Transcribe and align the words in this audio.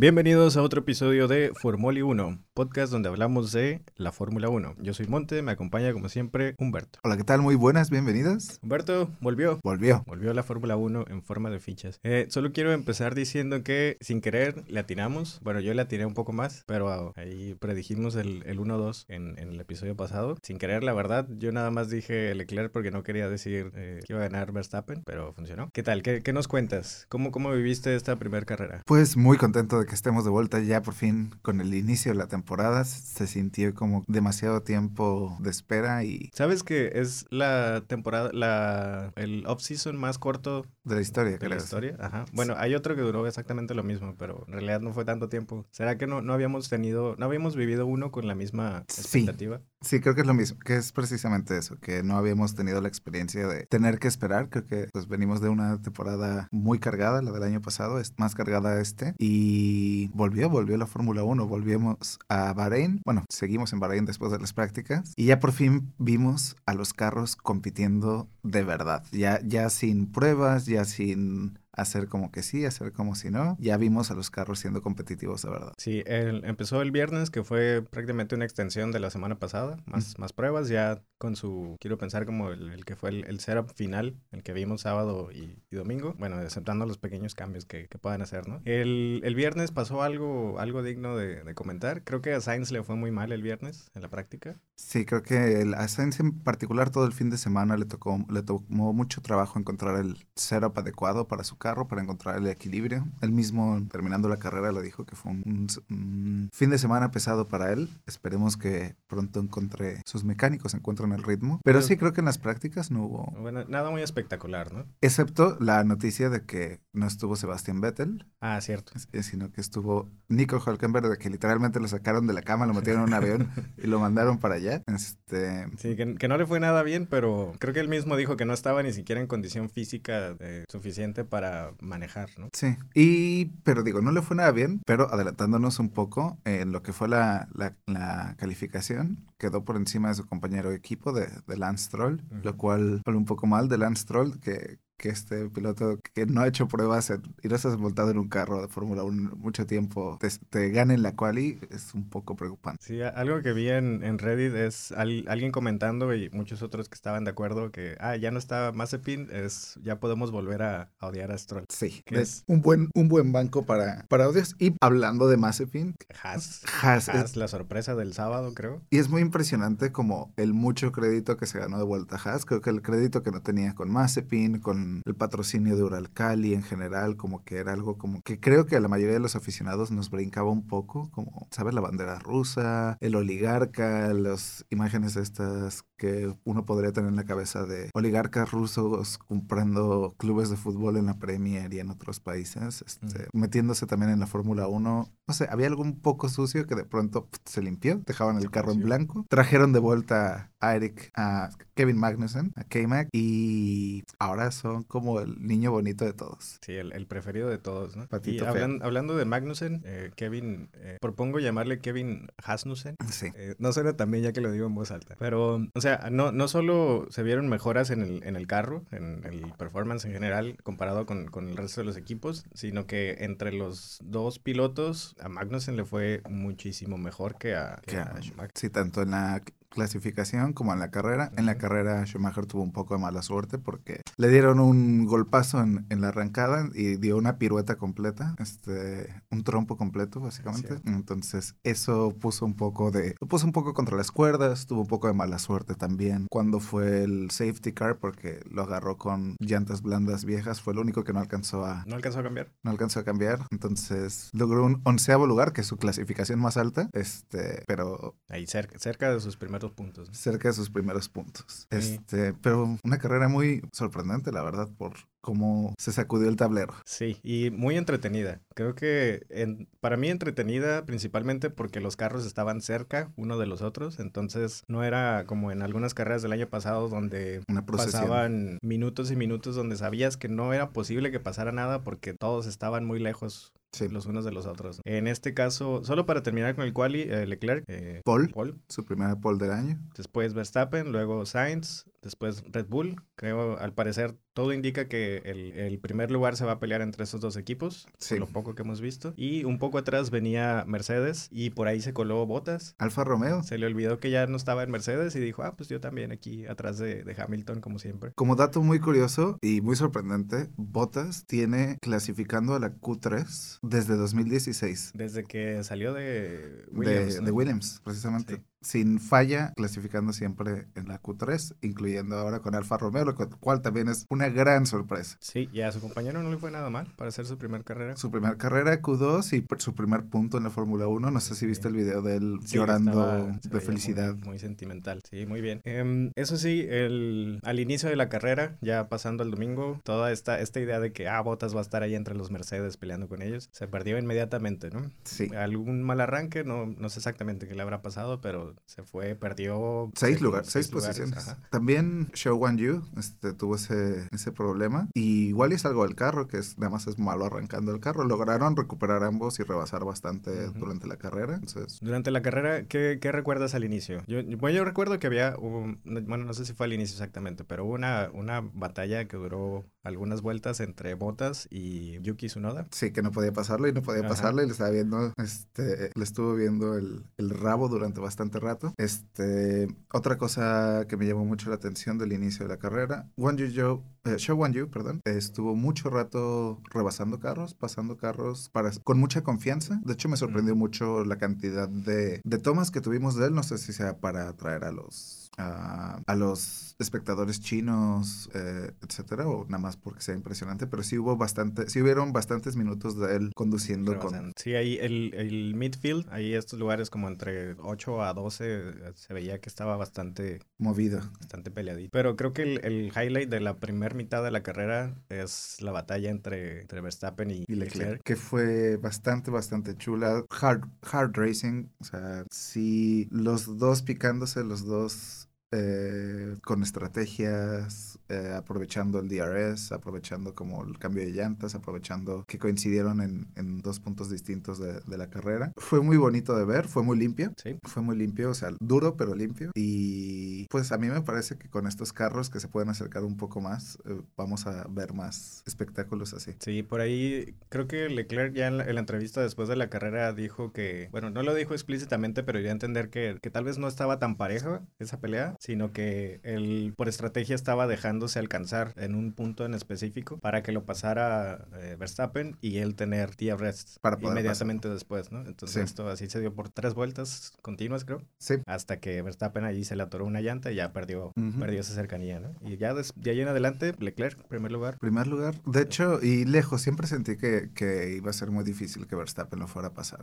Bienvenidos 0.00 0.56
a 0.56 0.62
otro 0.62 0.80
episodio 0.80 1.28
de 1.28 1.52
Formoli 1.60 2.00
1, 2.00 2.42
podcast 2.60 2.92
donde 2.92 3.08
hablamos 3.08 3.52
de 3.52 3.80
la 3.96 4.12
Fórmula 4.12 4.50
1. 4.50 4.74
Yo 4.82 4.92
soy 4.92 5.06
Monte, 5.06 5.40
me 5.40 5.50
acompaña 5.50 5.94
como 5.94 6.10
siempre 6.10 6.54
Humberto. 6.58 6.98
Hola, 7.02 7.16
¿qué 7.16 7.24
tal? 7.24 7.40
Muy 7.40 7.54
buenas, 7.54 7.88
bienvenidas. 7.88 8.60
Humberto, 8.62 9.08
volvió. 9.22 9.60
Volvió. 9.62 10.04
Volvió 10.06 10.34
la 10.34 10.42
Fórmula 10.42 10.76
1 10.76 11.06
en 11.08 11.22
forma 11.22 11.48
de 11.48 11.58
fichas. 11.58 12.00
Eh, 12.02 12.26
solo 12.28 12.52
quiero 12.52 12.72
empezar 12.72 13.14
diciendo 13.14 13.62
que 13.62 13.96
sin 14.02 14.20
querer 14.20 14.62
le 14.68 14.78
atinamos. 14.78 15.40
Bueno, 15.42 15.60
yo 15.60 15.72
le 15.72 15.80
atiné 15.80 16.04
un 16.04 16.12
poco 16.12 16.34
más, 16.34 16.64
pero 16.66 17.14
ahí 17.16 17.54
predijimos 17.58 18.14
el, 18.14 18.42
el 18.44 18.58
1-2 18.58 19.06
en, 19.08 19.38
en, 19.38 19.48
el 19.48 19.60
episodio 19.60 19.96
pasado. 19.96 20.36
Sin 20.42 20.58
querer, 20.58 20.84
la 20.84 20.92
verdad, 20.92 21.26
yo 21.38 21.52
nada 21.52 21.70
más 21.70 21.88
dije 21.88 22.34
Leclerc 22.34 22.72
porque 22.72 22.90
no 22.90 23.02
quería 23.02 23.30
decir 23.30 23.72
eh, 23.74 24.00
que 24.06 24.12
iba 24.12 24.20
a 24.20 24.28
ganar 24.28 24.52
Verstappen, 24.52 25.02
pero 25.06 25.32
funcionó. 25.32 25.70
¿Qué 25.72 25.82
tal? 25.82 26.02
¿Qué, 26.02 26.22
qué 26.22 26.34
nos 26.34 26.46
cuentas? 26.46 27.06
¿Cómo, 27.08 27.30
¿Cómo 27.30 27.52
viviste 27.52 27.96
esta 27.96 28.16
primera 28.16 28.44
carrera? 28.44 28.82
Pues 28.84 29.16
muy 29.16 29.38
contento 29.38 29.80
de 29.80 29.86
que 29.86 29.94
estemos 29.94 30.24
de 30.24 30.30
vuelta 30.30 30.60
ya 30.60 30.82
por 30.82 30.92
fin 30.92 31.30
con 31.40 31.62
el 31.62 31.72
inicio 31.72 32.12
de 32.12 32.18
la 32.18 32.26
temporada. 32.26 32.49
Se 32.84 33.26
sintió 33.26 33.74
como 33.74 34.04
demasiado 34.08 34.62
tiempo 34.62 35.36
de 35.40 35.50
espera 35.50 36.02
y... 36.04 36.30
¿Sabes 36.34 36.62
que 36.62 36.90
es 36.94 37.26
la 37.30 37.82
temporada, 37.86 38.30
la, 38.32 39.12
el 39.16 39.46
off-season 39.46 39.96
más 39.96 40.18
corto 40.18 40.66
de 40.84 40.96
la 40.96 41.00
historia? 41.00 41.38
De 41.38 41.48
la 41.48 41.56
historia, 41.56 41.96
ajá. 42.00 42.24
Bueno, 42.32 42.54
hay 42.58 42.74
otro 42.74 42.96
que 42.96 43.02
duró 43.02 43.26
exactamente 43.26 43.74
lo 43.74 43.84
mismo, 43.84 44.16
pero 44.18 44.44
en 44.48 44.54
realidad 44.54 44.80
no 44.80 44.92
fue 44.92 45.04
tanto 45.04 45.28
tiempo. 45.28 45.64
¿Será 45.70 45.96
que 45.96 46.06
no, 46.06 46.22
no 46.22 46.32
habíamos 46.32 46.68
tenido, 46.68 47.14
no 47.18 47.26
habíamos 47.26 47.54
vivido 47.54 47.86
uno 47.86 48.10
con 48.10 48.26
la 48.26 48.34
misma 48.34 48.84
expectativa? 48.88 49.58
Sí. 49.58 49.64
Sí, 49.82 50.00
creo 50.00 50.14
que 50.14 50.20
es 50.20 50.26
lo 50.26 50.34
mismo, 50.34 50.58
que 50.58 50.76
es 50.76 50.92
precisamente 50.92 51.56
eso, 51.56 51.78
que 51.80 52.02
no 52.02 52.18
habíamos 52.18 52.54
tenido 52.54 52.82
la 52.82 52.88
experiencia 52.88 53.46
de 53.46 53.64
tener 53.64 53.98
que 53.98 54.08
esperar. 54.08 54.50
Creo 54.50 54.66
que 54.66 54.88
pues 54.92 55.08
venimos 55.08 55.40
de 55.40 55.48
una 55.48 55.80
temporada 55.80 56.48
muy 56.50 56.78
cargada, 56.78 57.22
la 57.22 57.32
del 57.32 57.42
año 57.44 57.62
pasado, 57.62 57.98
es 57.98 58.12
más 58.18 58.34
cargada 58.34 58.78
este, 58.78 59.14
y 59.18 60.08
volvió, 60.08 60.50
volvió 60.50 60.76
la 60.76 60.86
Fórmula 60.86 61.22
1, 61.22 61.46
volvimos 61.46 62.18
a 62.30 62.52
Bahrein, 62.54 63.02
bueno, 63.04 63.24
seguimos 63.28 63.72
en 63.72 63.80
Bahrein 63.80 64.06
después 64.06 64.32
de 64.32 64.38
las 64.38 64.52
prácticas, 64.54 65.12
y 65.16 65.26
ya 65.26 65.40
por 65.40 65.52
fin 65.52 65.92
vimos 65.98 66.56
a 66.64 66.74
los 66.74 66.94
carros 66.94 67.36
compitiendo 67.36 68.28
de 68.42 68.62
verdad, 68.62 69.04
ya, 69.12 69.40
ya 69.44 69.68
sin 69.68 70.06
pruebas, 70.06 70.64
ya 70.66 70.84
sin 70.84 71.58
hacer 71.72 72.08
como 72.08 72.30
que 72.30 72.42
sí, 72.42 72.64
hacer 72.64 72.92
como 72.92 73.14
si 73.14 73.30
no. 73.30 73.56
Ya 73.58 73.76
vimos 73.76 74.10
a 74.10 74.14
los 74.14 74.30
carros 74.30 74.58
siendo 74.58 74.82
competitivos 74.82 75.42
de 75.42 75.50
verdad. 75.50 75.72
Sí, 75.78 76.02
el, 76.06 76.44
empezó 76.44 76.82
el 76.82 76.90
viernes, 76.90 77.30
que 77.30 77.44
fue 77.44 77.82
prácticamente 77.82 78.34
una 78.34 78.44
extensión 78.44 78.92
de 78.92 79.00
la 79.00 79.10
semana 79.10 79.38
pasada, 79.38 79.78
más, 79.86 80.18
más 80.18 80.32
pruebas, 80.32 80.68
ya 80.68 81.02
con 81.18 81.36
su, 81.36 81.76
quiero 81.80 81.98
pensar 81.98 82.24
como 82.24 82.50
el, 82.50 82.70
el 82.70 82.84
que 82.86 82.96
fue 82.96 83.10
el, 83.10 83.24
el, 83.26 83.40
setup 83.40 83.70
final, 83.74 84.16
el 84.32 84.42
que 84.42 84.54
vimos 84.54 84.80
sábado 84.80 85.30
y, 85.30 85.62
y 85.70 85.76
domingo, 85.76 86.14
bueno, 86.18 86.36
aceptando 86.36 86.86
los 86.86 86.96
pequeños 86.96 87.34
cambios 87.34 87.66
que, 87.66 87.88
que 87.88 87.98
puedan 87.98 88.22
hacer, 88.22 88.48
¿no? 88.48 88.62
El, 88.64 89.20
el, 89.22 89.34
viernes 89.34 89.70
pasó 89.70 90.02
algo, 90.02 90.58
algo 90.58 90.82
digno 90.82 91.18
de, 91.18 91.44
de, 91.44 91.54
comentar, 91.54 92.04
creo 92.04 92.22
que 92.22 92.32
a 92.32 92.40
Sainz 92.40 92.70
le 92.70 92.82
fue 92.82 92.96
muy 92.96 93.10
mal 93.10 93.32
el 93.32 93.42
viernes 93.42 93.90
en 93.94 94.00
la 94.00 94.08
práctica. 94.08 94.58
Sí, 94.76 95.04
creo 95.04 95.22
que 95.22 95.60
el, 95.60 95.74
a 95.74 95.88
Sainz 95.88 96.20
en 96.20 96.40
particular 96.40 96.88
todo 96.88 97.04
el 97.04 97.12
fin 97.12 97.28
de 97.28 97.36
semana 97.36 97.76
le 97.76 97.84
tocó, 97.84 98.24
le 98.30 98.42
tomó 98.42 98.94
mucho 98.94 99.20
trabajo 99.20 99.58
encontrar 99.58 100.00
el 100.00 100.26
setup 100.36 100.78
adecuado 100.78 101.28
para 101.28 101.44
su 101.44 101.58
carro 101.60 101.86
para 101.86 102.02
encontrar 102.02 102.38
el 102.38 102.48
equilibrio. 102.48 103.06
Él 103.20 103.30
mismo, 103.30 103.80
terminando 103.92 104.28
la 104.28 104.38
carrera, 104.38 104.72
le 104.72 104.82
dijo 104.82 105.04
que 105.04 105.14
fue 105.14 105.30
un, 105.30 106.50
fin 106.52 106.70
de 106.70 106.78
semana 106.78 107.12
pesado 107.12 107.46
para 107.46 107.72
él. 107.72 107.88
Esperemos 108.06 108.56
que 108.56 108.96
pronto 109.06 109.38
encuentre 109.38 110.02
sus 110.04 110.24
mecánicos, 110.24 110.74
encuentren 110.74 111.12
el 111.12 111.22
ritmo. 111.22 111.60
Pero 111.62 111.82
sí 111.82 111.96
creo 111.96 112.12
que 112.12 112.20
en 112.20 112.24
las 112.24 112.38
prácticas 112.38 112.90
no 112.90 113.04
hubo... 113.04 113.32
Bueno, 113.38 113.64
nada 113.68 113.90
muy 113.90 114.02
espectacular, 114.02 114.72
¿no? 114.72 114.86
Excepto 115.00 115.56
la 115.60 115.84
noticia 115.84 116.30
de 116.30 116.44
que 116.44 116.80
no 116.92 117.06
estuvo 117.06 117.36
Sebastián 117.36 117.80
Vettel. 117.80 118.26
Ah, 118.40 118.60
cierto. 118.60 118.92
Sino 119.22 119.52
que 119.52 119.60
estuvo 119.60 120.08
Nico 120.28 120.58
Hülkenberg, 120.64 121.08
de 121.08 121.18
que 121.18 121.30
literalmente 121.30 121.78
lo 121.78 121.88
sacaron 121.88 122.26
de 122.26 122.32
la 122.32 122.42
cama, 122.42 122.66
lo 122.66 122.74
metieron 122.74 123.02
en 123.02 123.08
un 123.08 123.14
avión 123.14 123.50
y 123.76 123.86
lo 123.86 124.00
mandaron 124.00 124.38
para 124.38 124.54
allá. 124.54 124.82
Este... 124.86 125.68
Sí, 125.76 125.94
que, 125.96 126.14
que, 126.14 126.28
no 126.28 126.38
le 126.38 126.46
fue 126.46 126.58
nada 126.58 126.82
bien, 126.82 127.06
pero 127.06 127.52
creo 127.58 127.74
que 127.74 127.80
él 127.80 127.88
mismo 127.88 128.16
dijo 128.16 128.36
que 128.36 128.46
no 128.46 128.54
estaba 128.54 128.82
ni 128.82 128.92
siquiera 128.92 129.20
en 129.20 129.26
condición 129.26 129.68
física 129.68 130.34
eh, 130.40 130.64
suficiente 130.68 131.24
para 131.24 131.49
manejar, 131.80 132.30
¿no? 132.38 132.48
Sí, 132.52 132.76
y, 132.94 133.46
pero 133.64 133.82
digo, 133.82 134.00
no 134.00 134.12
le 134.12 134.22
fue 134.22 134.36
nada 134.36 134.52
bien, 134.52 134.80
pero 134.86 135.12
adelantándonos 135.12 135.78
un 135.78 135.90
poco 135.90 136.38
en 136.44 136.72
lo 136.72 136.82
que 136.82 136.92
fue 136.92 137.08
la, 137.08 137.48
la, 137.54 137.76
la 137.86 138.34
calificación, 138.38 139.26
quedó 139.38 139.64
por 139.64 139.76
encima 139.76 140.08
de 140.08 140.14
su 140.14 140.26
compañero 140.26 140.70
de 140.70 140.76
equipo 140.76 141.12
de, 141.12 141.28
de 141.46 141.56
Lance 141.56 141.88
uh 141.96 141.98
-huh. 142.00 142.42
lo 142.42 142.56
cual 142.56 143.00
fue 143.04 143.16
un 143.16 143.24
poco 143.24 143.46
mal 143.46 143.68
de 143.68 143.78
Lance 143.78 144.02
Stroll, 144.02 144.38
que 144.40 144.78
que 145.00 145.08
este 145.08 145.48
piloto 145.48 145.98
que 146.14 146.26
no 146.26 146.42
ha 146.42 146.46
hecho 146.46 146.68
pruebas 146.68 147.08
en, 147.08 147.22
y 147.42 147.48
no 147.48 147.56
estás 147.56 147.78
montado 147.78 148.10
en 148.10 148.18
un 148.18 148.28
carro 148.28 148.60
de 148.60 148.68
Fórmula 148.68 149.02
1 149.02 149.36
mucho 149.36 149.66
tiempo 149.66 150.18
te, 150.20 150.28
te 150.50 150.68
gane 150.68 150.94
en 150.94 151.02
la 151.02 151.16
quali 151.16 151.58
es 151.70 151.94
un 151.94 152.08
poco 152.08 152.36
preocupante. 152.36 152.84
Sí, 152.84 153.00
algo 153.00 153.40
que 153.40 153.54
vi 153.54 153.68
en, 153.68 154.04
en 154.04 154.18
Reddit 154.18 154.54
es 154.54 154.92
al, 154.92 155.24
alguien 155.26 155.52
comentando 155.52 156.14
y 156.14 156.28
muchos 156.30 156.62
otros 156.62 156.88
que 156.88 156.94
estaban 156.94 157.24
de 157.24 157.30
acuerdo 157.30 157.72
que, 157.72 157.96
ah, 157.98 158.16
ya 158.16 158.30
no 158.30 158.38
está 158.38 158.72
Mazepin, 158.72 159.28
es, 159.32 159.78
ya 159.82 159.98
podemos 160.00 160.30
volver 160.30 160.62
a, 160.62 160.90
a 160.98 161.06
odiar 161.06 161.32
a 161.32 161.38
Stroll. 161.38 161.64
Sí, 161.70 162.02
es, 162.06 162.18
es, 162.18 162.44
un 162.46 162.60
buen, 162.60 162.90
un 162.94 163.08
buen 163.08 163.32
banco 163.32 163.64
para, 163.64 164.04
para 164.08 164.28
odios. 164.28 164.54
Y 164.58 164.74
hablando 164.80 165.28
de 165.28 165.38
Mazepin, 165.38 165.94
Haas, 166.22 166.62
Haas, 166.82 167.08
Haas 167.08 167.30
es, 167.30 167.36
la 167.36 167.48
sorpresa 167.48 167.94
del 167.94 168.12
sábado, 168.12 168.52
creo. 168.54 168.82
Y 168.90 168.98
es 168.98 169.08
muy 169.08 169.22
impresionante 169.22 169.92
como 169.92 170.34
el 170.36 170.52
mucho 170.52 170.92
crédito 170.92 171.38
que 171.38 171.46
se 171.46 171.58
ganó 171.58 171.78
de 171.78 171.84
vuelta 171.84 172.16
a 172.16 172.18
Haas. 172.18 172.44
Creo 172.44 172.60
que 172.60 172.70
el 172.70 172.82
crédito 172.82 173.22
que 173.22 173.30
no 173.30 173.40
tenía 173.40 173.74
con 173.74 173.90
Mazepin, 173.90 174.60
con 174.60 174.89
el 175.04 175.14
patrocinio 175.14 175.76
de 175.76 175.82
Uralcali 175.82 176.54
en 176.54 176.62
general, 176.62 177.16
como 177.16 177.44
que 177.44 177.56
era 177.56 177.72
algo 177.72 177.98
como 177.98 178.22
que 178.22 178.40
creo 178.40 178.66
que 178.66 178.76
a 178.76 178.80
la 178.80 178.88
mayoría 178.88 179.14
de 179.14 179.20
los 179.20 179.36
aficionados 179.36 179.90
nos 179.90 180.10
brincaba 180.10 180.50
un 180.50 180.66
poco, 180.66 181.10
como, 181.10 181.48
¿sabes? 181.50 181.74
La 181.74 181.80
bandera 181.80 182.18
rusa, 182.18 182.96
el 183.00 183.14
oligarca, 183.14 184.12
las 184.14 184.64
imágenes 184.70 185.16
estas 185.16 185.84
que 185.96 186.34
uno 186.44 186.64
podría 186.64 186.92
tener 186.92 187.10
en 187.10 187.16
la 187.16 187.24
cabeza 187.24 187.64
de 187.66 187.90
oligarcas 187.94 188.50
rusos 188.50 189.18
comprando 189.18 190.14
clubes 190.16 190.48
de 190.48 190.56
fútbol 190.56 190.96
en 190.96 191.06
la 191.06 191.18
Premier 191.18 191.72
y 191.74 191.80
en 191.80 191.90
otros 191.90 192.20
países, 192.20 192.82
este, 192.86 193.28
mm. 193.32 193.38
metiéndose 193.38 193.86
también 193.86 194.10
en 194.10 194.20
la 194.20 194.26
Fórmula 194.26 194.66
1. 194.66 195.08
No 195.28 195.34
sé, 195.34 195.46
había 195.50 195.66
algo 195.66 195.82
un 195.82 196.00
poco 196.00 196.28
sucio 196.28 196.66
que 196.66 196.74
de 196.74 196.84
pronto 196.84 197.26
pff, 197.26 197.40
se 197.44 197.62
limpió, 197.62 198.00
dejaban 198.06 198.38
el 198.38 198.50
carro 198.50 198.72
en 198.72 198.80
blanco, 198.80 199.26
trajeron 199.28 199.72
de 199.72 199.78
vuelta 199.78 200.49
a 200.60 200.76
Eric, 200.76 201.10
a 201.14 201.50
Kevin 201.74 201.98
Magnussen, 201.98 202.52
a 202.56 202.64
K-Mac, 202.64 203.08
y 203.12 204.04
ahora 204.18 204.50
son 204.52 204.82
como 204.82 205.20
el 205.20 205.40
niño 205.46 205.70
bonito 205.70 206.04
de 206.04 206.12
todos. 206.12 206.58
Sí, 206.60 206.72
el, 206.72 206.92
el 206.92 207.06
preferido 207.06 207.48
de 207.48 207.58
todos, 207.58 207.96
¿no? 207.96 208.06
Patito 208.06 208.44
y 208.44 208.46
hablan, 208.46 208.80
hablando 208.82 209.16
de 209.16 209.24
Magnussen, 209.24 209.82
eh, 209.84 210.10
Kevin, 210.16 210.68
eh, 210.74 210.98
propongo 211.00 211.38
llamarle 211.38 211.80
Kevin 211.80 212.28
Hasnussen. 212.44 212.96
Sí. 213.10 213.28
Eh, 213.34 213.54
no 213.58 213.72
suena 213.72 213.96
también 213.96 214.24
ya 214.24 214.32
que 214.32 214.40
lo 214.40 214.52
digo 214.52 214.66
en 214.66 214.74
voz 214.74 214.90
alta. 214.90 215.16
Pero, 215.18 215.66
o 215.74 215.80
sea, 215.80 216.08
no, 216.10 216.32
no 216.32 216.48
solo 216.48 217.06
se 217.10 217.22
vieron 217.22 217.48
mejoras 217.48 217.90
en 217.90 218.02
el, 218.02 218.22
en 218.24 218.36
el 218.36 218.46
carro, 218.46 218.84
en 218.90 219.24
el 219.24 219.52
performance 219.56 220.04
en 220.04 220.12
general, 220.12 220.56
comparado 220.62 221.06
con, 221.06 221.26
con 221.26 221.48
el 221.48 221.56
resto 221.56 221.80
de 221.80 221.86
los 221.86 221.96
equipos, 221.96 222.44
sino 222.54 222.86
que 222.86 223.16
entre 223.20 223.52
los 223.52 223.98
dos 224.04 224.38
pilotos, 224.38 225.16
a 225.20 225.28
Magnussen 225.28 225.76
le 225.76 225.84
fue 225.84 226.22
muchísimo 226.28 226.98
mejor 226.98 227.38
que 227.38 227.54
a, 227.54 227.80
que 227.86 227.92
que 227.92 227.98
a 227.98 228.20
Schumacher. 228.20 228.52
Sí, 228.54 228.70
tanto 228.70 229.02
en 229.02 229.12
la 229.12 229.42
clasificación 229.70 230.52
como 230.52 230.72
en 230.72 230.80
la 230.80 230.90
carrera. 230.90 231.32
En 231.36 231.46
la 231.46 231.56
carrera 231.56 232.04
Schumacher 232.04 232.46
tuvo 232.46 232.62
un 232.62 232.72
poco 232.72 232.94
de 232.94 233.00
mala 233.00 233.22
suerte 233.22 233.58
porque 233.58 234.02
le 234.16 234.28
dieron 234.28 234.60
un 234.60 235.06
golpazo 235.06 235.60
en, 235.60 235.86
en 235.88 236.00
la 236.00 236.08
arrancada 236.08 236.68
y 236.74 236.96
dio 236.96 237.16
una 237.16 237.38
pirueta 237.38 237.76
completa, 237.76 238.34
este, 238.38 239.22
un 239.30 239.44
trompo 239.44 239.76
completo 239.76 240.20
básicamente. 240.20 240.76
Entonces 240.84 241.54
eso 241.62 242.14
puso 242.20 242.44
un 242.44 242.54
poco 242.54 242.90
de, 242.90 243.14
lo 243.20 243.26
puso 243.26 243.46
un 243.46 243.52
poco 243.52 243.74
contra 243.74 243.96
las 243.96 244.10
cuerdas, 244.10 244.66
tuvo 244.66 244.82
un 244.82 244.86
poco 244.88 245.06
de 245.06 245.14
mala 245.14 245.38
suerte 245.38 245.74
también. 245.74 246.26
Cuando 246.30 246.60
fue 246.60 247.04
el 247.04 247.30
safety 247.30 247.72
car 247.72 247.98
porque 247.98 248.40
lo 248.50 248.62
agarró 248.62 248.96
con 248.96 249.36
llantas 249.38 249.82
blandas 249.82 250.24
viejas, 250.24 250.60
fue 250.60 250.74
lo 250.74 250.80
único 250.80 251.04
que 251.04 251.12
no 251.12 251.20
alcanzó 251.20 251.64
a... 251.64 251.84
¿No 251.86 251.96
alcanzó 251.96 252.20
a 252.20 252.22
cambiar? 252.22 252.52
No 252.62 252.70
alcanzó 252.70 253.00
a 253.00 253.04
cambiar. 253.04 253.46
Entonces 253.50 254.30
logró 254.32 254.64
un 254.64 254.80
onceavo 254.84 255.26
lugar, 255.26 255.52
que 255.52 255.60
es 255.60 255.66
su 255.66 255.76
clasificación 255.76 256.40
más 256.40 256.56
alta, 256.56 256.88
este, 256.92 257.64
pero... 257.66 258.16
Ahí 258.28 258.46
cerca, 258.46 258.78
cerca 258.78 259.12
de 259.12 259.20
sus 259.20 259.36
primeros 259.36 259.59
puntos. 259.68 260.08
¿no? 260.08 260.14
Cerca 260.14 260.48
de 260.48 260.54
sus 260.54 260.70
primeros 260.70 261.08
puntos. 261.08 261.66
Sí. 261.70 261.76
Este, 261.76 262.34
pero 262.34 262.78
una 262.82 262.98
carrera 262.98 263.28
muy 263.28 263.62
sorprendente, 263.72 264.32
la 264.32 264.42
verdad, 264.42 264.68
por 264.76 264.94
cómo 265.20 265.74
se 265.78 265.92
sacudió 265.92 266.28
el 266.28 266.36
tablero. 266.36 266.74
Sí, 266.84 267.18
y 267.22 267.50
muy 267.50 267.76
entretenida. 267.76 268.40
Creo 268.54 268.74
que 268.74 269.26
en, 269.28 269.68
para 269.80 269.96
mí 269.96 270.08
entretenida 270.08 270.84
principalmente 270.84 271.50
porque 271.50 271.80
los 271.80 271.96
carros 271.96 272.26
estaban 272.26 272.60
cerca 272.60 273.12
uno 273.16 273.38
de 273.38 273.46
los 273.46 273.62
otros, 273.62 273.98
entonces 274.00 274.64
no 274.68 274.82
era 274.84 275.24
como 275.26 275.52
en 275.52 275.62
algunas 275.62 275.94
carreras 275.94 276.22
del 276.22 276.32
año 276.32 276.48
pasado 276.48 276.88
donde 276.88 277.42
pasaban 277.66 278.58
minutos 278.62 279.10
y 279.10 279.16
minutos 279.16 279.56
donde 279.56 279.76
sabías 279.76 280.16
que 280.16 280.28
no 280.28 280.52
era 280.52 280.70
posible 280.70 281.10
que 281.10 281.20
pasara 281.20 281.52
nada 281.52 281.82
porque 281.82 282.14
todos 282.14 282.46
estaban 282.46 282.84
muy 282.84 282.98
lejos 282.98 283.52
Sí. 283.72 283.88
los 283.88 284.06
unos 284.06 284.24
de 284.24 284.32
los 284.32 284.46
otros. 284.46 284.80
En 284.84 285.06
este 285.06 285.34
caso, 285.34 285.84
solo 285.84 286.06
para 286.06 286.22
terminar 286.22 286.54
con 286.54 286.64
el 286.64 286.72
quali, 286.72 287.02
eh, 287.02 287.26
Leclerc. 287.26 287.64
Eh, 287.68 288.02
Paul, 288.04 288.30
Paul, 288.30 288.60
su 288.68 288.84
primera 288.84 289.16
pole 289.16 289.38
del 289.38 289.52
año. 289.52 289.78
Después 289.96 290.34
Verstappen, 290.34 290.92
luego 290.92 291.24
Sainz, 291.26 291.86
después 292.02 292.42
Red 292.50 292.66
Bull. 292.66 292.96
Creo, 293.14 293.58
al 293.58 293.74
parecer, 293.74 294.16
todo 294.34 294.52
indica 294.52 294.88
que 294.88 295.22
el, 295.24 295.78
primer 295.80 296.10
lugar 296.10 296.36
se 296.36 296.44
va 296.44 296.52
a 296.52 296.60
pelear 296.60 296.82
entre 296.82 297.04
esos 297.04 297.20
dos 297.20 297.36
equipos, 297.36 297.86
por 298.08 298.18
lo 298.18 298.26
poco 298.26 298.54
que 298.54 298.62
hemos 298.62 298.80
visto. 298.80 299.12
Y 299.16 299.44
un 299.44 299.58
poco 299.58 299.78
atrás 299.78 300.10
venía 300.10 300.64
Mercedes 300.66 301.28
y 301.30 301.50
por 301.50 301.68
ahí 301.68 301.80
se 301.80 301.92
coló 301.92 302.24
Botas. 302.26 302.74
Alfa 302.78 303.04
Romeo. 303.04 303.42
Se 303.42 303.58
le 303.58 303.66
olvidó 303.66 303.98
que 303.98 304.10
ya 304.10 304.26
no 304.26 304.36
estaba 304.36 304.62
en 304.62 304.70
Mercedes 304.70 305.14
y 305.16 305.20
dijo, 305.20 305.42
ah, 305.42 305.56
pues 305.56 305.68
yo 305.68 305.80
también 305.80 306.12
aquí 306.12 306.46
atrás 306.46 306.78
de, 306.78 307.02
de 307.02 307.20
Hamilton, 307.20 307.60
como 307.60 307.78
siempre. 307.78 308.12
Como 308.14 308.36
dato 308.36 308.62
muy 308.62 308.80
curioso 308.80 309.38
y 309.42 309.60
muy 309.60 309.76
sorprendente, 309.76 310.48
Botas 310.56 311.26
tiene 311.26 311.78
clasificando 311.80 312.54
a 312.54 312.60
la 312.60 312.74
Q3 312.76 313.58
desde 313.62 313.96
2016. 313.96 314.92
Desde 314.94 315.24
que 315.24 315.62
salió 315.64 315.92
de 315.92 316.66
Williams. 316.72 317.24
De, 317.24 317.30
Williams, 317.30 317.80
precisamente 317.84 318.42
sin 318.62 319.00
falla, 319.00 319.52
clasificando 319.56 320.12
siempre 320.12 320.66
en 320.74 320.88
la 320.88 321.00
Q3, 321.00 321.56
incluyendo 321.62 322.16
ahora 322.16 322.40
con 322.40 322.54
Alfa 322.54 322.76
Romeo, 322.76 323.04
lo 323.04 323.14
cual 323.14 323.62
también 323.62 323.88
es 323.88 324.06
una 324.10 324.28
gran 324.28 324.66
sorpresa. 324.66 325.16
Sí, 325.20 325.48
y 325.52 325.62
a 325.62 325.72
su 325.72 325.80
compañero 325.80 326.22
no 326.22 326.30
le 326.30 326.36
fue 326.36 326.50
nada 326.50 326.70
mal 326.70 326.86
para 326.96 327.08
hacer 327.08 327.26
su 327.26 327.38
primera 327.38 327.64
carrera. 327.64 327.96
Su 327.96 328.10
primera 328.10 328.36
carrera 328.36 328.80
Q2 328.80 329.32
y 329.38 329.60
su 329.60 329.74
primer 329.74 330.04
punto 330.04 330.38
en 330.38 330.44
la 330.44 330.50
Fórmula 330.50 330.86
1. 330.86 331.10
No 331.10 331.20
sé 331.20 331.34
si 331.34 331.46
viste 331.46 331.68
el 331.68 331.74
video 331.74 332.02
de 332.02 332.16
él 332.16 332.38
llorando 332.46 333.30
de 333.42 333.60
felicidad. 333.60 334.14
Muy, 334.16 334.38
sentimental, 334.38 335.02
sí, 335.08 335.26
muy 335.26 335.40
bien. 335.40 335.60
Em, 335.64 336.12
eso 336.14 336.36
sí, 336.36 336.66
el, 336.68 337.40
al 337.42 337.60
inicio 337.60 337.88
de 337.88 337.96
la 337.96 338.08
carrera, 338.08 338.56
ya 338.60 338.88
pasando 338.88 339.22
el 339.22 339.30
domingo, 339.30 339.80
toda 339.84 340.12
esta, 340.12 340.40
esta 340.40 340.60
idea 340.60 340.80
de 340.80 340.92
que, 340.92 341.08
ah, 341.08 341.20
Bottas 341.20 341.54
va 341.54 341.60
a 341.60 341.62
estar 341.62 341.82
ahí 341.82 341.94
entre 341.94 342.14
los 342.14 342.30
Mercedes 342.30 342.76
peleando 342.76 343.08
con 343.08 343.22
ellos, 343.22 343.48
se 343.52 343.68
perdió 343.68 343.98
inmediatamente, 343.98 344.70
¿no? 344.70 344.90
Sí. 345.04 345.28
Algún 345.34 345.82
mal 345.82 346.00
arranque, 346.00 346.44
no, 346.44 346.66
no 346.66 346.88
sé 346.88 346.98
exactamente 346.98 347.46
qué 347.46 347.54
le 347.54 347.62
habrá 347.62 347.82
pasado, 347.82 348.20
pero 348.20 348.49
se 348.66 348.82
fue, 348.82 349.14
perdió... 349.14 349.90
Seis 349.94 350.20
lugares, 350.20 350.48
seis, 350.48 350.68
posiciones. 350.68 351.36
También 351.50 352.10
Show 352.14 352.42
One 352.42 352.60
You 352.60 352.82
este, 352.96 353.32
tuvo 353.32 353.56
ese, 353.56 354.08
ese 354.12 354.32
problema. 354.32 354.88
Y 354.94 355.28
igual 355.28 355.52
es 355.52 355.64
algo 355.64 355.84
del 355.84 355.94
carro, 355.94 356.28
que 356.28 356.38
es, 356.38 356.58
nada 356.58 356.70
más 356.70 356.86
es 356.86 356.98
malo 356.98 357.26
arrancando 357.26 357.72
el 357.72 357.80
carro. 357.80 358.04
Lograron 358.04 358.56
recuperar 358.56 359.04
ambos 359.04 359.40
y 359.40 359.42
rebasar 359.42 359.84
bastante 359.84 360.48
durante 360.48 360.86
la 360.86 360.96
carrera. 360.96 361.34
Entonces... 361.34 361.78
Durante 361.80 362.10
la 362.10 362.22
carrera, 362.22 362.64
¿qué, 362.66 362.98
¿qué, 363.00 363.12
recuerdas 363.12 363.54
al 363.54 363.64
inicio? 363.64 364.02
Yo, 364.06 364.18
bueno, 364.38 364.56
yo 364.56 364.64
recuerdo 364.64 364.98
que 364.98 365.06
había, 365.06 365.36
bueno, 365.36 366.24
no 366.24 366.34
sé 366.34 366.44
si 366.44 366.52
fue 366.52 366.66
al 366.66 366.72
inicio 366.72 366.94
exactamente, 366.94 367.44
pero 367.44 367.64
hubo 367.64 367.74
una, 367.74 368.10
una 368.12 368.40
batalla 368.40 369.06
que 369.06 369.16
duró 369.16 369.64
algunas 369.82 370.20
vueltas 370.22 370.60
entre 370.60 370.94
Botas 370.94 371.48
y 371.50 372.00
Yuki 372.00 372.26
Tsunoda. 372.26 372.66
Sí, 372.70 372.92
que 372.92 373.02
no 373.02 373.10
podía 373.10 373.32
pasarlo 373.32 373.68
y 373.68 373.72
no 373.72 373.82
podía 373.82 374.06
pasarlo 374.06 374.42
y 374.42 374.46
le 374.46 374.52
estaba 374.52 374.70
viendo, 374.70 375.12
este, 375.16 375.90
le 375.94 376.04
estuvo 376.04 376.34
viendo 376.34 376.76
el, 376.76 377.04
el 377.16 377.30
rabo 377.30 377.68
durante 377.68 378.00
bastante 378.00 378.39
rato. 378.40 378.74
Este, 378.76 379.68
otra 379.92 380.18
cosa 380.18 380.86
que 380.88 380.96
me 380.96 381.06
llamó 381.06 381.24
mucho 381.24 381.50
la 381.50 381.56
atención 381.56 381.98
del 381.98 382.12
inicio 382.12 382.44
de 382.44 382.48
la 382.48 382.58
carrera, 382.58 383.08
One 383.16 383.48
Yu 383.48 383.82
eh, 384.04 384.16
Show 384.16 384.42
One 384.42 384.54
Yu, 384.54 384.70
perdón, 384.70 385.02
estuvo 385.04 385.54
mucho 385.54 385.90
rato 385.90 386.62
rebasando 386.70 387.20
carros, 387.20 387.54
pasando 387.54 387.98
carros 387.98 388.48
para, 388.48 388.70
con 388.82 388.98
mucha 388.98 389.22
confianza. 389.22 389.80
De 389.84 389.92
hecho, 389.92 390.08
me 390.08 390.16
sorprendió 390.16 390.56
mucho 390.56 391.04
la 391.04 391.18
cantidad 391.18 391.68
de, 391.68 392.22
de 392.24 392.38
tomas 392.38 392.70
que 392.70 392.80
tuvimos 392.80 393.16
de 393.16 393.26
él. 393.26 393.34
No 393.34 393.42
sé 393.42 393.58
si 393.58 393.72
sea 393.72 393.98
para 393.98 394.28
atraer 394.28 394.64
a 394.64 394.72
los 394.72 395.29
a, 395.40 396.14
los 396.16 396.76
espectadores 396.78 397.40
chinos, 397.40 398.30
eh, 398.34 398.72
etcétera, 398.82 399.28
o 399.28 399.44
nada 399.44 399.58
más 399.58 399.76
porque 399.76 400.00
sea 400.00 400.14
impresionante, 400.14 400.66
pero 400.66 400.82
sí 400.82 400.98
hubo 400.98 401.16
bastante, 401.16 401.68
sí 401.70 401.80
hubieron 401.80 402.12
bastantes 402.12 402.56
minutos 402.56 402.98
de 402.98 403.16
él 403.16 403.30
conduciendo 403.34 403.98
con... 403.98 404.32
Sí, 404.36 404.54
ahí 404.54 404.78
el, 404.80 405.12
el 405.14 405.54
midfield, 405.54 406.06
ahí 406.10 406.34
estos 406.34 406.58
lugares 406.58 406.90
como 406.90 407.08
entre 407.08 407.54
8 407.54 408.02
a 408.02 408.12
12, 408.12 408.44
eh, 408.44 408.92
se 408.94 409.14
veía 409.14 409.40
que 409.40 409.48
estaba 409.48 409.76
bastante... 409.76 410.40
Movido. 410.58 411.00
Bastante 411.20 411.50
peleadito. 411.50 411.90
Pero 411.92 412.16
creo 412.16 412.32
que 412.32 412.42
el, 412.42 412.92
highlight 412.94 413.28
de 413.28 413.40
la 413.40 413.58
primera 413.58 413.94
mitad 413.94 414.22
de 414.22 414.30
la 414.30 414.42
carrera 414.42 414.94
es 415.08 415.56
la 415.60 415.72
batalla 415.72 416.10
entre, 416.10 416.62
entre 416.62 416.80
Verstappen 416.80 417.30
y, 417.30 417.44
Leclerc. 417.46 418.02
Que 418.02 418.16
fue 418.16 418.76
bastante, 418.76 419.30
bastante 419.30 419.76
chula. 419.76 420.24
Hard, 420.28 420.68
hard 420.82 421.16
racing, 421.16 421.68
o 421.78 421.84
sea, 421.84 422.24
sí, 422.30 423.08
los 423.10 423.58
dos 423.58 423.82
picándose, 423.82 424.44
los 424.44 424.64
dos 424.64 425.29
eh, 425.52 426.36
con 426.44 426.62
estrategias, 426.62 427.99
eh, 428.10 428.34
aprovechando 428.36 428.98
el 428.98 429.08
DRS, 429.08 429.72
aprovechando 429.72 430.34
como 430.34 430.64
el 430.64 430.78
cambio 430.78 431.04
de 431.04 431.12
llantas, 431.12 431.54
aprovechando 431.54 432.24
que 432.26 432.38
coincidieron 432.38 433.00
en, 433.00 433.28
en 433.36 433.60
dos 433.60 433.80
puntos 433.80 434.10
distintos 434.10 434.58
de, 434.58 434.80
de, 434.80 434.98
la 434.98 435.08
carrera. 435.08 435.52
Fue 435.56 435.80
muy 435.80 435.96
bonito 435.96 436.36
de 436.36 436.44
ver, 436.44 436.66
fue 436.66 436.82
muy 436.82 436.98
limpio. 436.98 437.32
Sí. 437.42 437.56
Fue 437.64 437.82
muy 437.82 437.96
limpio, 437.96 438.30
o 438.30 438.34
sea, 438.34 438.50
duro 438.60 438.96
pero 438.96 439.14
limpio. 439.14 439.50
Y 439.54 440.46
pues 440.48 440.72
a 440.72 440.78
mí 440.78 440.88
me 440.88 441.02
parece 441.02 441.36
que 441.36 441.48
con 441.48 441.66
estos 441.66 441.92
carros 441.92 442.30
que 442.30 442.40
se 442.40 442.48
pueden 442.48 442.68
acercar 442.68 443.04
un 443.04 443.16
poco 443.16 443.40
más, 443.40 443.78
eh, 443.84 444.00
vamos 444.16 444.46
a 444.46 444.66
ver 444.68 444.92
más 444.92 445.42
espectáculos 445.46 446.14
así. 446.14 446.34
Sí, 446.40 446.62
por 446.62 446.80
ahí 446.80 447.34
creo 447.48 447.66
que 447.66 447.88
Leclerc 447.88 448.34
ya 448.34 448.48
en 448.48 448.58
la, 448.58 448.64
en 448.64 448.74
la, 448.74 448.80
entrevista 448.80 449.20
después 449.20 449.48
de 449.48 449.56
la 449.56 449.68
carrera 449.68 450.12
dijo 450.12 450.52
que, 450.52 450.88
bueno, 450.90 451.10
no 451.10 451.22
lo 451.22 451.34
dijo 451.34 451.52
explícitamente, 451.52 452.22
pero 452.22 452.38
dio 452.38 452.48
a 452.48 452.52
entender 452.52 452.90
que, 452.90 453.18
que 453.20 453.30
tal 453.30 453.44
vez 453.44 453.58
no 453.58 453.68
estaba 453.68 453.98
tan 453.98 454.16
pareja 454.16 454.62
esa 454.78 455.00
pelea 455.00 455.20
sino 455.38 455.72
que 455.72 456.20
él 456.22 456.74
por 456.76 456.88
estrategia 456.88 457.34
estaba 457.34 457.66
dejándose 458.00 458.18
alcanzar 458.18 458.72
en 458.76 458.94
un 458.94 459.12
punto 459.12 459.44
en 459.44 459.54
específico 459.54 460.18
para 460.18 460.42
que 460.42 460.52
lo 460.52 460.64
pasara 460.64 461.46
eh, 461.58 461.76
Verstappen 461.78 462.36
y 462.40 462.58
él 462.58 462.74
tener 462.74 463.16
DRS 463.16 463.78
para 463.80 463.98
inmediatamente 464.00 464.68
después, 464.68 465.12
¿no? 465.12 465.20
Entonces 465.26 465.64
esto 465.64 465.88
así 465.88 466.08
se 466.08 466.20
dio 466.20 466.32
por 466.34 466.48
tres 466.48 466.74
vueltas 466.74 467.34
continuas, 467.42 467.84
creo. 467.84 468.02
Sí. 468.18 468.36
Hasta 468.46 468.80
que 468.80 469.02
Verstappen 469.02 469.44
allí 469.44 469.64
se 469.64 469.76
le 469.76 469.82
atoró 469.82 470.06
una 470.06 470.20
llanta 470.20 470.50
y 470.50 470.56
ya 470.56 470.72
perdió, 470.72 471.12
perdió 471.38 471.60
esa 471.60 471.74
cercanía, 471.74 472.20
¿no? 472.20 472.32
Y 472.40 472.56
ya 472.56 472.72
de, 472.72 473.10
ahí 473.10 473.20
en 473.20 473.28
adelante, 473.28 473.74
Leclerc, 473.78 474.22
primer 474.28 474.52
lugar. 474.52 474.78
Primer 474.78 475.06
lugar. 475.06 475.34
De 475.44 475.62
hecho, 475.62 476.00
y 476.02 476.24
lejos, 476.24 476.62
siempre 476.62 476.86
sentí 476.86 477.16
que, 477.16 477.50
que 477.54 477.96
iba 477.96 478.10
a 478.10 478.14
ser 478.14 478.30
muy 478.30 478.44
difícil 478.44 478.86
que 478.86 478.96
Verstappen 478.96 479.38
lo 479.38 479.46
fuera 479.46 479.68
a 479.68 479.74
pasar. 479.74 480.00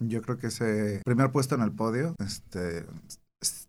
yo 0.00 0.20
creo 0.22 0.36
que 0.36 0.48
ese 0.48 1.00
primer 1.04 1.30
puesto 1.30 1.54
en 1.54 1.62
el 1.62 1.72
podio, 1.72 2.14
este 2.18 2.84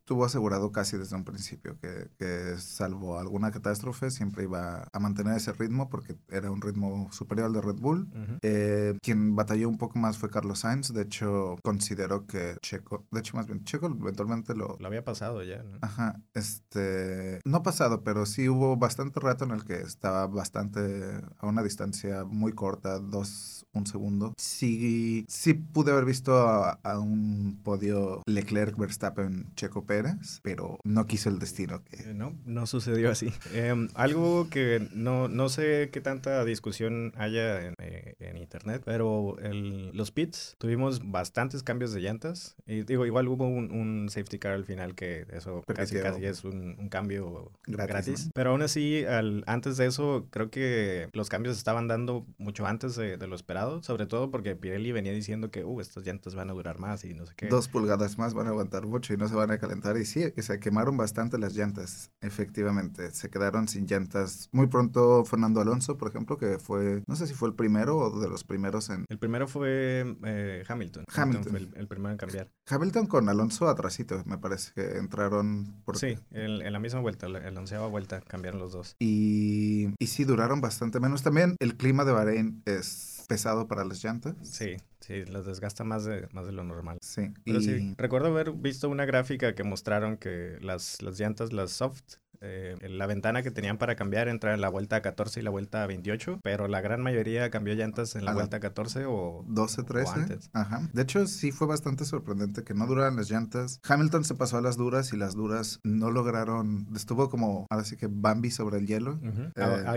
estuvo 0.10 0.26
asegurado 0.26 0.72
casi 0.72 0.98
desde 0.98 1.16
un 1.16 1.24
principio 1.24 1.78
que, 1.80 2.08
que, 2.18 2.58
salvo 2.58 3.20
alguna 3.20 3.52
catástrofe 3.52 4.10
siempre 4.10 4.46
iba 4.46 4.88
a 4.92 5.00
mantener 5.00 5.38
ese 5.38 5.54
ritmo 5.54 5.88
porque 5.88 6.18
era 6.30 6.50
un 6.50 6.62
ritmo 6.62 7.12
superior 7.12 7.46
al 7.46 7.54
de 7.54 7.62
Red 7.62 7.76
Bull. 7.76 8.10
eh, 8.42 8.98
quien 9.04 9.36
batalló 9.36 9.70
un 9.70 9.78
poco 9.78 10.00
más 10.00 10.18
fue 10.18 10.32
Carlos 10.32 10.62
Sainz, 10.62 10.92
de 10.94 11.04
hecho 11.04 11.58
consideró 11.62 12.26
que 12.26 12.58
Checo, 12.64 13.06
de 13.12 13.20
hecho 13.20 13.38
más 13.38 13.46
bien 13.46 13.64
Checo 13.66 13.86
eventualmente 13.86 14.56
lo... 14.56 14.78
Lo 14.80 14.88
había 14.88 15.04
pasado 15.04 15.44
ya, 15.44 15.62
¿no? 15.62 15.78
Ajá, 15.82 16.20
este, 16.34 17.40
no 17.46 17.62
pasado, 17.62 18.04
pero 18.04 18.26
sí 18.26 18.50
hubo 18.50 18.78
bastante 18.78 19.20
rato 19.20 19.46
en 19.46 19.52
el 19.52 19.64
que 19.64 19.76
estaba 19.76 20.26
bastante 20.26 21.22
a 21.38 21.46
una 21.46 21.62
distancia 21.62 22.24
muy 22.24 22.54
corta, 22.54 22.98
dos, 22.98 23.68
un 23.74 23.86
segundo. 23.86 24.34
Sí, 24.38 25.24
sí 25.30 25.54
pude 25.54 25.92
haber 25.92 26.06
visto 26.06 26.36
a, 26.36 26.80
a 26.82 26.98
un 26.98 27.60
podio 27.64 28.24
Leclerc, 28.26 28.76
Verstappen, 28.76 29.54
Checo 29.54 29.86
Pérez 29.86 29.99
pero 30.42 30.80
no 30.84 31.06
quiso 31.06 31.30
el 31.30 31.40
destino. 31.40 31.84
Que... 31.84 31.98
Eh, 31.98 32.14
no, 32.14 32.36
no 32.46 32.66
sucedió 32.68 33.12
así. 33.12 33.32
Em, 33.54 33.90
algo 33.94 34.50
que 34.50 34.88
no, 34.94 35.28
no 35.28 35.50
sé 35.50 35.90
qué 35.92 36.02
tanta 36.02 36.44
discusión 36.46 37.14
haya 37.18 37.66
en, 37.66 37.74
eh, 37.80 38.16
en 38.20 38.38
internet, 38.38 38.82
pero 38.86 39.38
el, 39.40 39.92
los 39.96 40.12
pits 40.12 40.56
tuvimos 40.58 41.12
bastantes 41.12 41.64
cambios 41.64 41.94
de 41.94 42.02
llantas. 42.02 42.56
Y 42.66 42.84
digo, 42.84 43.06
igual 43.06 43.28
hubo 43.28 43.48
un, 43.48 43.72
un 43.72 44.10
safety 44.10 44.40
car 44.40 44.54
al 44.54 44.66
final 44.66 44.96
que 44.96 45.26
eso 45.32 45.64
casi, 45.68 46.00
casi 46.00 46.26
es 46.26 46.44
un, 46.44 46.76
un 46.80 46.90
cambio 46.90 47.52
gratis. 47.66 48.30
Pero 48.34 48.52
aún 48.52 48.62
así, 48.62 49.04
al, 49.06 49.44
antes 49.48 49.78
de 49.78 49.86
eso, 49.86 50.28
creo 50.30 50.50
que 50.50 51.10
los 51.14 51.30
cambios 51.30 51.58
estaban 51.58 51.88
dando 51.88 52.26
mucho 52.38 52.66
antes 52.66 52.96
de, 52.96 53.18
de, 53.18 53.28
lo 53.28 53.36
esperado, 53.36 53.84
sobre 53.84 54.06
todo 54.06 54.32
porque 54.32 54.56
Pirelli 54.56 54.92
venía 54.92 55.12
diciendo 55.12 55.52
que, 55.52 55.64
uh, 55.64 55.82
estas 55.82 56.06
llantas 56.06 56.36
van 56.36 56.50
a 56.50 56.54
durar 56.54 56.80
más 56.80 57.04
y 57.06 57.14
no 57.14 57.26
sé 57.26 57.34
qué. 57.36 57.48
Dos 57.48 57.68
pulgadas 57.68 58.18
más 58.18 58.34
van 58.34 58.48
a 58.48 58.50
aguantar 58.50 58.86
mucho 58.86 59.14
y 59.14 59.18
no 59.18 59.28
se 59.28 59.36
van 59.36 59.52
a 59.52 59.58
calentar 59.58 59.89
y 59.98 60.06
sí, 60.06 60.24
se 60.38 60.60
quemaron 60.60 60.98
bastante 60.98 61.38
las 61.38 61.56
llantas, 61.56 62.12
efectivamente. 62.22 63.12
Se 63.12 63.30
quedaron 63.30 63.68
sin 63.68 63.86
llantas. 63.86 64.50
Muy 64.52 64.68
pronto 64.68 65.26
Fernando 65.26 65.62
Alonso, 65.62 65.98
por 65.98 66.10
ejemplo, 66.10 66.38
que 66.38 66.60
fue, 66.60 67.04
no 67.08 67.16
sé 67.16 67.28
si 67.28 67.34
fue 67.34 67.50
el 67.50 67.56
primero 67.56 67.98
o 67.98 68.20
de 68.20 68.30
los 68.30 68.44
primeros 68.44 68.90
en... 68.90 69.06
El 69.10 69.20
primero 69.20 69.48
fue 69.48 70.18
eh, 70.24 70.64
Hamilton. 70.68 71.06
Hamilton. 71.14 71.56
el, 71.56 71.74
el, 71.76 71.88
primero 71.88 72.12
en 72.12 72.18
cambiar. 72.18 72.52
Hamilton 72.68 73.08
con 73.08 73.30
Alonso 73.30 73.68
atrasito, 73.68 74.22
me 74.26 74.38
parece 74.38 74.72
que 74.74 74.98
entraron... 74.98 75.82
Por... 75.86 75.98
Sí, 75.98 76.18
en, 76.32 76.62
en, 76.62 76.74
la 76.74 76.80
misma 76.80 77.00
vuelta, 77.00 77.28
en 77.28 77.54
la 77.54 77.60
onceava 77.60 77.88
vuelta 77.88 78.22
cambiaron 78.22 78.60
los 78.60 78.72
dos. 78.72 78.96
Y, 79.00 79.90
y 80.00 80.08
sí, 80.08 80.24
duraron 80.24 80.62
bastante 80.62 81.00
menos. 81.00 81.24
También 81.24 81.56
el 81.60 81.76
clima 81.76 82.06
de 82.06 82.12
Bahrein 82.12 82.62
es 82.66 83.19
pesado 83.30 83.68
para 83.68 83.86
las 83.86 84.04
llantas. 84.04 84.36
Sí, 84.42 84.76
Sí, 85.00 85.24
las 85.26 85.46
desgasta 85.46 85.84
más 85.84 86.04
de, 86.04 86.28
más 86.34 86.46
de 86.46 86.52
lo 86.52 86.64
normal. 86.64 86.98
Sí. 87.02 87.32
Pero 87.46 87.60
y... 87.60 87.64
sí, 87.64 87.96
recuerdo 87.98 88.28
haber 88.28 88.52
visto 88.52 88.90
una 88.90 89.06
gráfica 89.06 89.56
que 89.56 89.64
mostraron 89.64 90.18
que 90.18 90.58
las, 90.62 91.02
las 91.02 91.18
llantas, 91.20 91.54
las 91.54 91.72
soft, 91.72 92.18
eh, 92.42 92.76
la 92.82 93.06
ventana 93.06 93.44
que 93.44 93.52
tenían 93.52 93.78
para 93.78 93.96
cambiar 93.96 94.28
entre 94.28 94.56
la 94.58 94.70
vuelta 94.70 95.02
14 95.02 95.40
y 95.40 95.44
la 95.44 95.50
vuelta 95.50 95.86
28, 95.86 96.40
pero 96.44 96.68
la 96.68 96.82
gran 96.82 97.02
mayoría 97.02 97.50
cambió 97.50 97.74
llantas 97.74 98.16
en 98.16 98.26
la 98.26 98.34
vuelta 98.34 98.60
14 98.60 99.06
o 99.08 99.44
12, 99.48 99.84
13. 99.84 100.40
Ajá. 100.54 100.90
De 100.94 101.02
hecho, 101.02 101.26
sí 101.28 101.52
fue 101.52 101.68
bastante 101.68 102.06
sorprendente 102.06 102.64
que 102.64 102.74
no 102.74 102.88
duraran 102.88 103.16
las 103.16 103.30
llantas. 103.30 103.80
Hamilton 103.88 104.24
se 104.24 104.36
pasó 104.36 104.58
a 104.58 104.62
las 104.62 104.78
duras 104.78 105.12
y 105.14 105.18
las 105.18 105.36
duras 105.36 105.80
no 105.84 106.12
lograron, 106.12 106.88
estuvo 106.96 107.30
como, 107.30 107.68
ahora 107.70 107.84
sí 107.84 107.98
que 107.98 108.08
Bambi 108.10 108.52
sobre 108.52 108.78
el 108.78 108.88
hielo. 108.88 109.20
Uh 109.22 109.50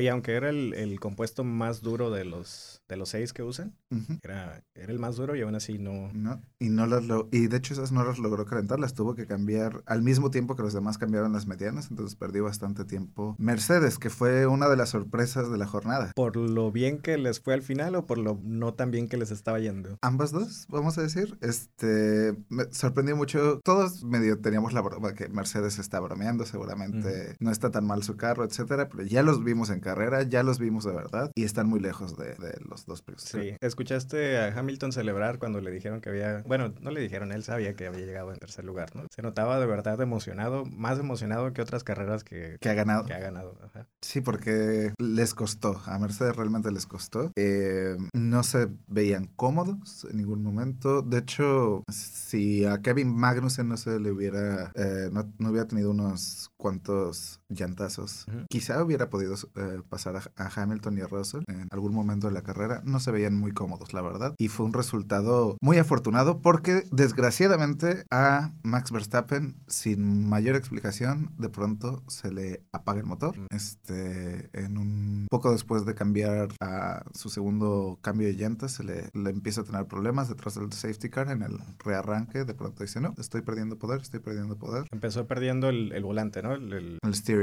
y 0.03 0.09
aunque 0.09 0.33
era 0.33 0.51
el, 0.51 0.75
el, 0.75 0.99
compuesto 0.99 1.45
más 1.45 1.81
duro 1.81 2.11
de 2.11 2.25
los, 2.25 2.83
de 2.89 2.97
los 2.97 3.11
seis 3.11 3.33
que 3.33 3.43
usan, 3.43 3.77
era, 4.23 4.65
era 4.75 4.93
el 4.93 4.99
más 4.99 5.17
duro 5.17 5.37
y 5.37 5.43
aún 5.43 5.55
así 5.55 5.79
no... 5.79 6.11
no 6.13 6.43
y, 6.59 6.69
no 6.71 6.87
las 6.87 7.05
lo, 7.05 7.29
y 7.31 7.47
de 7.47 7.59
hecho 7.59 7.75
esas 7.75 7.93
no 7.93 8.05
las 8.05 8.19
logró 8.19 8.45
calentar, 8.45 8.81
las 8.81 8.95
tuvo 8.95 9.15
que 9.15 9.27
cambiar 9.27 9.83
al 9.87 10.03
mismo 10.03 10.31
tiempo 10.31 10.57
que 10.57 10.63
los 10.63 10.73
demás 10.73 10.99
cambiaron 10.99 11.33
las 11.33 11.47
medianas, 11.47 11.91
entonces 11.91 12.17
perdió 12.17 12.32
bastante 12.41 12.85
tiempo. 12.85 13.37
Mercedes, 13.39 13.99
que 13.99 14.11
fue 14.11 14.47
una 14.47 14.69
de 14.69 14.77
las 14.77 14.91
sorpresas 14.91 15.51
de 15.51 15.59
la 15.59 15.67
jornada. 15.67 16.13
¿Por 16.15 16.37
lo 16.37 16.71
bien 16.73 16.99
que 16.99 17.19
les 17.19 17.41
fue 17.41 17.55
al 17.55 17.63
final 17.63 17.95
o 17.97 18.07
por 18.07 18.19
lo 18.19 18.41
no 18.43 18.75
tan 18.75 18.91
bien 18.91 19.09
que 19.09 19.17
les 19.17 19.31
estaba 19.31 19.59
yendo? 19.59 19.99
Ambas 20.03 20.33
dos, 20.33 20.67
vamos 20.69 20.99
a 20.99 21.03
decir. 21.03 21.39
Este, 21.41 22.35
me 22.49 22.65
sorprendió 22.73 23.17
mucho. 23.17 23.61
Todos 23.65 24.05
medio 24.05 24.41
teníamos 24.41 24.73
la 24.73 24.81
broma 24.81 25.15
que 25.15 25.29
Mercedes 25.29 25.79
está 25.79 26.01
bromeando, 26.01 26.47
seguramente 26.47 27.37
no 27.39 27.51
está 27.51 27.71
tan 27.71 27.87
mal 27.87 28.03
su 28.03 28.17
carro, 28.17 28.45
etcétera, 28.45 28.89
pero 28.89 29.05
ya 29.05 29.23
los 29.23 29.43
vimos 29.43 29.71
en 29.71 29.81
carrera, 29.81 30.23
ya 30.23 30.43
los 30.43 30.59
vimos 30.59 30.85
de 30.85 30.93
verdad 30.93 31.31
y 31.35 31.45
están 31.45 31.69
muy 31.69 31.81
lejos 31.81 32.17
de, 32.17 32.35
los 32.69 32.87
dos 32.87 33.03
primeros. 33.03 33.25
Sí, 33.25 33.57
escuchaste 33.61 34.39
a 34.39 34.59
Hamilton 34.59 34.93
celebrar 34.93 35.39
cuando 35.39 35.61
le 35.61 35.71
dijeron 35.71 36.01
que 36.01 36.11
había, 36.11 36.43
bueno, 36.47 36.73
no 36.81 36.91
le 36.91 37.01
dijeron, 37.01 37.33
él 37.33 37.43
sabía 37.43 37.75
que 37.75 37.87
había 37.87 38.07
llegado 38.07 38.33
en 38.33 38.39
tercer 38.39 38.65
lugar, 38.65 38.95
¿no? 38.95 39.07
Se 39.15 39.23
notaba 39.23 39.59
de 39.59 39.67
verdad 39.67 40.01
emocionado, 40.01 40.65
más 40.65 40.99
emocionado 40.99 41.53
que 41.53 41.63
otras 41.63 41.85
carreras 41.85 42.22
que, 42.23 42.57
que 42.61 42.69
ha 42.69 42.75
ganado. 42.75 43.05
Que 43.05 43.15
ha 43.15 43.21
ganado. 43.21 43.57
Sí, 44.01 44.21
porque 44.21 44.93
les 44.99 45.35
costó, 45.35 45.81
a 45.87 45.99
Mercedes 45.99 46.37
realmente 46.37 46.71
les 46.71 46.87
costó. 46.87 47.31
Eh, 47.37 47.97
no 48.13 48.43
se 48.43 48.69
veían 48.87 49.27
cómodos 49.37 50.07
en 50.11 50.19
ningún 50.19 50.43
momento. 50.43 51.03
De 51.03 51.19
hecho, 51.19 51.83
si 51.91 52.65
a 52.65 52.79
Kevin 52.83 53.15
Magnussen 53.15 53.69
no 53.69 53.77
se 53.77 53.99
le 54.01 54.11
hubiera, 54.11 54.73
eh, 54.75 55.09
no, 55.13 55.33
no, 55.39 55.51
hubiera 55.51 55.69
tenido 55.69 55.91
unos 55.91 56.51
cuantos 56.57 57.41
llantazos, 57.55 58.27
quizá 58.49 58.83
hubiera 58.83 59.11
podido 59.11 59.35
eh, 59.57 59.83
pasar 59.89 60.17
a, 60.17 60.51
Hamilton 60.55 60.99
y 60.99 61.01
a 61.01 61.07
Russell 61.07 61.43
en 61.47 61.69
algún 61.71 61.95
momento 61.95 62.29
de 62.29 62.35
la 62.35 62.43
carrera. 62.43 62.83
No 62.85 63.01
se 63.01 63.11
veían 63.11 63.35
muy 63.35 63.53
cómodos, 63.53 63.93
la 63.93 64.03
verdad. 64.03 64.35
Y 64.39 64.49
fue 64.49 64.67
un 64.67 64.73
resultado 64.73 65.57
muy 65.61 65.79
afortunado 65.79 66.41
porque 66.41 66.85
desgraciadamente 66.91 68.05
a 68.11 68.53
Max 68.63 68.91
Verstappen, 68.91 69.57
sin 69.67 70.29
mayor 70.29 70.57
explicación, 70.57 71.33
de 71.39 71.49
pronto 71.49 72.03
se 72.09 72.31
le 72.31 72.63
apaga 72.73 73.01
el 73.01 73.07
motor. 73.07 73.37
Este, 73.51 74.51
en 74.53 74.79
un 74.79 75.27
poco 75.31 75.53
después 75.53 75.85
de 75.85 75.95
cambiar 75.95 76.49
a 76.61 77.05
su 77.15 77.29
segundo 77.29 77.99
cambio 78.03 78.29
de 78.29 78.35
llantas, 78.35 78.73
se 78.73 78.85
le, 78.85 79.11
le 79.15 79.31
empieza 79.31 79.63
a 79.63 79.65
tener 79.65 79.87
problemas 79.87 80.29
detrás 80.29 80.55
del 80.55 80.73
safety 80.73 81.09
car 81.09 81.31
en 81.31 81.43
el 81.43 81.59
rearranque. 81.79 82.45
De 82.45 82.55
pronto 82.55 82.83
dice, 82.83 83.01
no, 83.01 83.15
estoy 83.19 83.43
perdiendo 83.43 83.79
poder, 83.79 84.01
estoy 84.01 84.21
perdiendo 84.21 84.57
poder. 84.57 84.85
Empezó 84.91 85.27
perdiendo 85.27 85.69
el, 85.69 85.93
el 85.93 86.05
volante, 86.05 86.43
¿no? 86.43 86.53
El, 86.55 86.99
el... 87.03 87.15
steering. 87.15 87.42